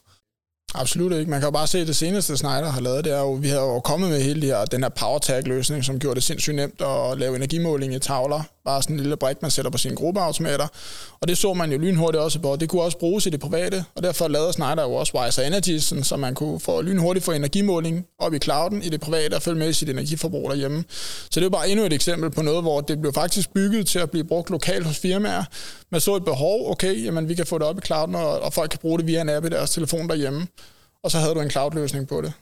Absolut 0.79 1.13
ikke. 1.13 1.31
Man 1.31 1.41
kan 1.41 1.47
jo 1.47 1.51
bare 1.51 1.67
se, 1.67 1.79
at 1.79 1.87
det 1.87 1.97
seneste 1.97 2.37
Snyder 2.37 2.71
har 2.71 2.81
lavet, 2.81 3.05
det 3.05 3.13
er 3.13 3.19
jo, 3.19 3.33
vi 3.33 3.49
har 3.49 3.61
jo 3.61 3.81
kommet 3.81 4.11
med 4.11 4.23
hele 4.23 4.41
det 4.41 4.49
her, 4.49 4.65
den 4.65 4.83
her 4.83 4.89
PowerTag-løsning, 4.89 5.85
som 5.85 5.99
gjorde 5.99 6.15
det 6.15 6.23
sindssygt 6.23 6.57
nemt 6.57 6.83
at 6.83 7.19
lave 7.19 7.37
energimåling 7.37 7.95
i 7.95 7.99
tavler. 7.99 8.43
Bare 8.65 8.83
sådan 8.83 8.97
en 8.97 9.01
lille 9.01 9.17
brik, 9.17 9.43
man 9.43 9.51
sætter 9.51 9.71
på 9.71 9.79
sine 9.79 9.97
gruppeautomater. 9.97 10.67
Og 11.21 11.29
det 11.29 11.39
så 11.39 11.55
man 11.55 11.73
jo 11.73 11.79
lynhurtigt 11.79 12.23
også 12.23 12.39
på. 12.39 12.57
Det 12.57 12.69
kunne 12.69 12.83
også 12.83 12.99
bruges 12.99 13.27
i 13.27 13.31
det 13.31 13.41
private, 13.41 13.85
og 13.95 14.03
derfor 14.03 14.29
lavede 14.29 14.53
Snyder 14.53 14.83
jo 14.83 14.93
også 14.93 15.19
Wiser 15.19 15.43
Energy, 15.43 15.79
sådan, 15.79 16.05
så 16.05 16.17
man 16.17 16.35
kunne 16.35 16.61
få 16.61 16.83
lynhurtigt 16.83 17.25
få 17.25 17.33
energimåling 17.33 18.07
op 18.19 18.35
i 18.35 18.39
clouden 18.39 18.83
i 18.83 18.89
det 18.89 19.01
private 19.01 19.35
og 19.35 19.43
følge 19.43 19.59
med 19.59 19.69
i 19.69 19.73
sit 19.73 19.91
energiforbrug 19.91 20.51
derhjemme. 20.51 20.85
Så 20.91 21.29
det 21.35 21.37
er 21.37 21.43
jo 21.43 21.51
bare 21.51 21.69
endnu 21.69 21.85
et 21.85 21.93
eksempel 21.93 22.31
på 22.31 22.43
noget, 22.43 22.63
hvor 22.63 22.81
det 22.81 23.01
blev 23.01 23.13
faktisk 23.13 23.53
bygget 23.55 23.87
til 23.87 23.99
at 23.99 24.11
blive 24.11 24.25
brugt 24.25 24.51
lokalt 24.51 24.87
hos 24.87 24.99
firmaer. 24.99 25.45
Man 25.93 26.01
så 26.01 26.17
et 26.17 26.25
behov, 26.25 26.71
okay, 26.71 27.05
jamen 27.05 27.29
vi 27.29 27.35
kan 27.35 27.47
få 27.47 27.59
det 27.59 27.67
op 27.67 27.79
i 27.79 27.81
clouden, 27.81 28.15
og, 28.15 28.41
og 28.41 28.53
folk 28.53 28.71
kan 28.71 28.79
bruge 28.79 28.99
det 28.99 29.07
via 29.07 29.21
en 29.21 29.29
app 29.29 29.47
i 29.47 29.49
deres 29.49 29.71
telefon 29.71 30.09
derhjemme 30.09 30.47
og 31.07 31.13
så 31.13 31.19
havde 31.19 31.35
du 31.35 31.41
en 31.41 31.51
cloud-løsning 31.51 32.09
på 32.09 32.21
det. 32.21 32.33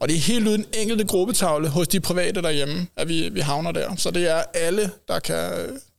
Og 0.00 0.08
det 0.08 0.16
er 0.16 0.20
helt 0.20 0.48
uden 0.48 0.66
enkelte 0.74 1.04
gruppetavle 1.04 1.68
hos 1.68 1.88
de 1.88 2.00
private 2.00 2.42
derhjemme, 2.42 2.86
at 2.96 3.08
vi, 3.08 3.28
vi 3.28 3.40
havner 3.40 3.72
der. 3.72 3.96
Så 3.96 4.10
det 4.10 4.30
er 4.30 4.44
alle, 4.54 4.90
der, 5.08 5.18
kan, 5.18 5.36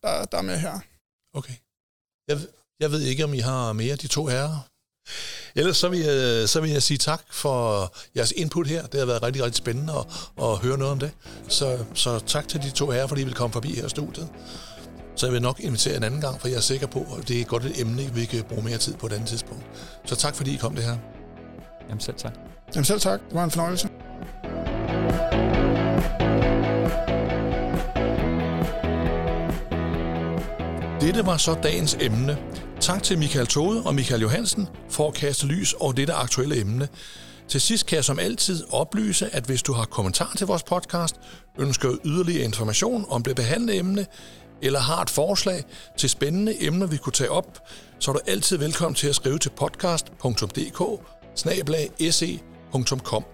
der, 0.02 0.24
der 0.24 0.38
er 0.38 0.42
med 0.42 0.58
her. 0.58 0.78
Okay. 1.34 1.52
Jeg, 2.28 2.38
jeg 2.80 2.90
ved 2.90 3.00
ikke, 3.00 3.24
om 3.24 3.34
I 3.34 3.38
har 3.38 3.72
mere, 3.72 3.96
de 3.96 4.06
to 4.06 4.26
herrer. 4.26 4.68
Ellers 5.54 5.76
så 5.76 5.88
vil, 5.88 5.98
jeg, 6.00 6.48
så 6.48 6.60
vil 6.60 6.70
jeg 6.70 6.82
sige 6.82 6.98
tak 6.98 7.22
for 7.30 7.92
jeres 8.16 8.32
input 8.32 8.66
her. 8.66 8.86
Det 8.86 9.00
har 9.00 9.06
været 9.06 9.22
rigtig, 9.22 9.44
rigtig 9.44 9.58
spændende 9.58 9.92
at, 9.92 10.06
at 10.44 10.56
høre 10.56 10.78
noget 10.78 10.92
om 10.92 10.98
det. 10.98 11.10
Så, 11.48 11.84
så 11.94 12.18
tak 12.18 12.48
til 12.48 12.62
de 12.62 12.70
to 12.70 12.90
herrer, 12.90 13.06
fordi 13.06 13.20
I 13.20 13.24
vil 13.24 13.34
komme 13.34 13.52
forbi 13.52 13.74
her 13.74 13.86
i 13.86 13.88
studiet. 13.88 14.28
Så 15.16 15.26
jeg 15.26 15.32
vil 15.32 15.42
nok 15.42 15.60
invitere 15.60 15.96
en 15.96 16.02
anden 16.02 16.20
gang, 16.20 16.40
for 16.40 16.48
jeg 16.48 16.56
er 16.56 16.60
sikker 16.60 16.86
på, 16.86 17.06
at 17.18 17.28
det 17.28 17.40
er 17.40 17.44
godt 17.44 17.64
et 17.64 17.80
emne, 17.80 18.02
vi 18.14 18.24
kan 18.24 18.44
bruge 18.48 18.62
mere 18.62 18.78
tid 18.78 18.94
på 18.94 19.06
et 19.06 19.12
andet 19.12 19.28
tidspunkt. 19.28 19.64
Så 20.04 20.16
tak 20.16 20.34
fordi 20.34 20.54
I 20.54 20.56
kom 20.56 20.74
det 20.74 20.84
her. 20.84 20.96
Jamen 21.88 22.00
selv 22.00 22.16
tak. 22.16 22.32
Jamen 22.74 22.84
selv 22.84 23.00
tak. 23.00 23.20
Det 23.28 23.34
var 23.34 23.44
en 23.44 23.50
fornøjelse. 23.50 23.88
Dette 31.00 31.26
var 31.26 31.36
så 31.36 31.54
dagens 31.62 31.96
emne. 32.00 32.38
Tak 32.80 33.02
til 33.02 33.18
Michael 33.18 33.46
Tode 33.46 33.82
og 33.82 33.94
Michael 33.94 34.20
Johansen 34.20 34.68
for 34.90 35.08
at 35.08 35.14
kaste 35.14 35.46
lys 35.46 35.72
over 35.72 35.92
dette 35.92 36.12
aktuelle 36.12 36.60
emne. 36.60 36.88
Til 37.48 37.60
sidst 37.60 37.86
kan 37.86 37.96
jeg 37.96 38.04
som 38.04 38.18
altid 38.18 38.64
oplyse, 38.70 39.34
at 39.34 39.44
hvis 39.44 39.62
du 39.62 39.72
har 39.72 39.84
kommentar 39.84 40.32
til 40.36 40.46
vores 40.46 40.62
podcast, 40.62 41.16
ønsker 41.58 41.96
yderligere 42.04 42.44
information 42.44 43.04
om 43.08 43.22
det 43.22 43.36
behandlede 43.36 43.78
emne, 43.78 44.06
eller 44.62 44.80
har 44.80 45.02
et 45.02 45.10
forslag 45.10 45.64
til 45.98 46.10
spændende 46.10 46.62
emner, 46.62 46.86
vi 46.86 46.96
kunne 46.96 47.12
tage 47.12 47.30
op, 47.30 47.58
så 47.98 48.10
er 48.10 48.12
du 48.12 48.20
altid 48.26 48.58
velkommen 48.58 48.94
til 48.94 49.08
at 49.08 49.14
skrive 49.14 49.38
til 49.38 49.50
podcast.dk 49.50 50.80
se.com. 52.10 53.24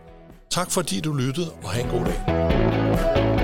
Tak 0.51 0.71
fordi 0.71 1.01
du 1.01 1.13
lyttede, 1.13 1.53
og 1.63 1.71
have 1.71 1.85
en 1.85 1.91
god 1.91 2.05
dag. 2.05 3.40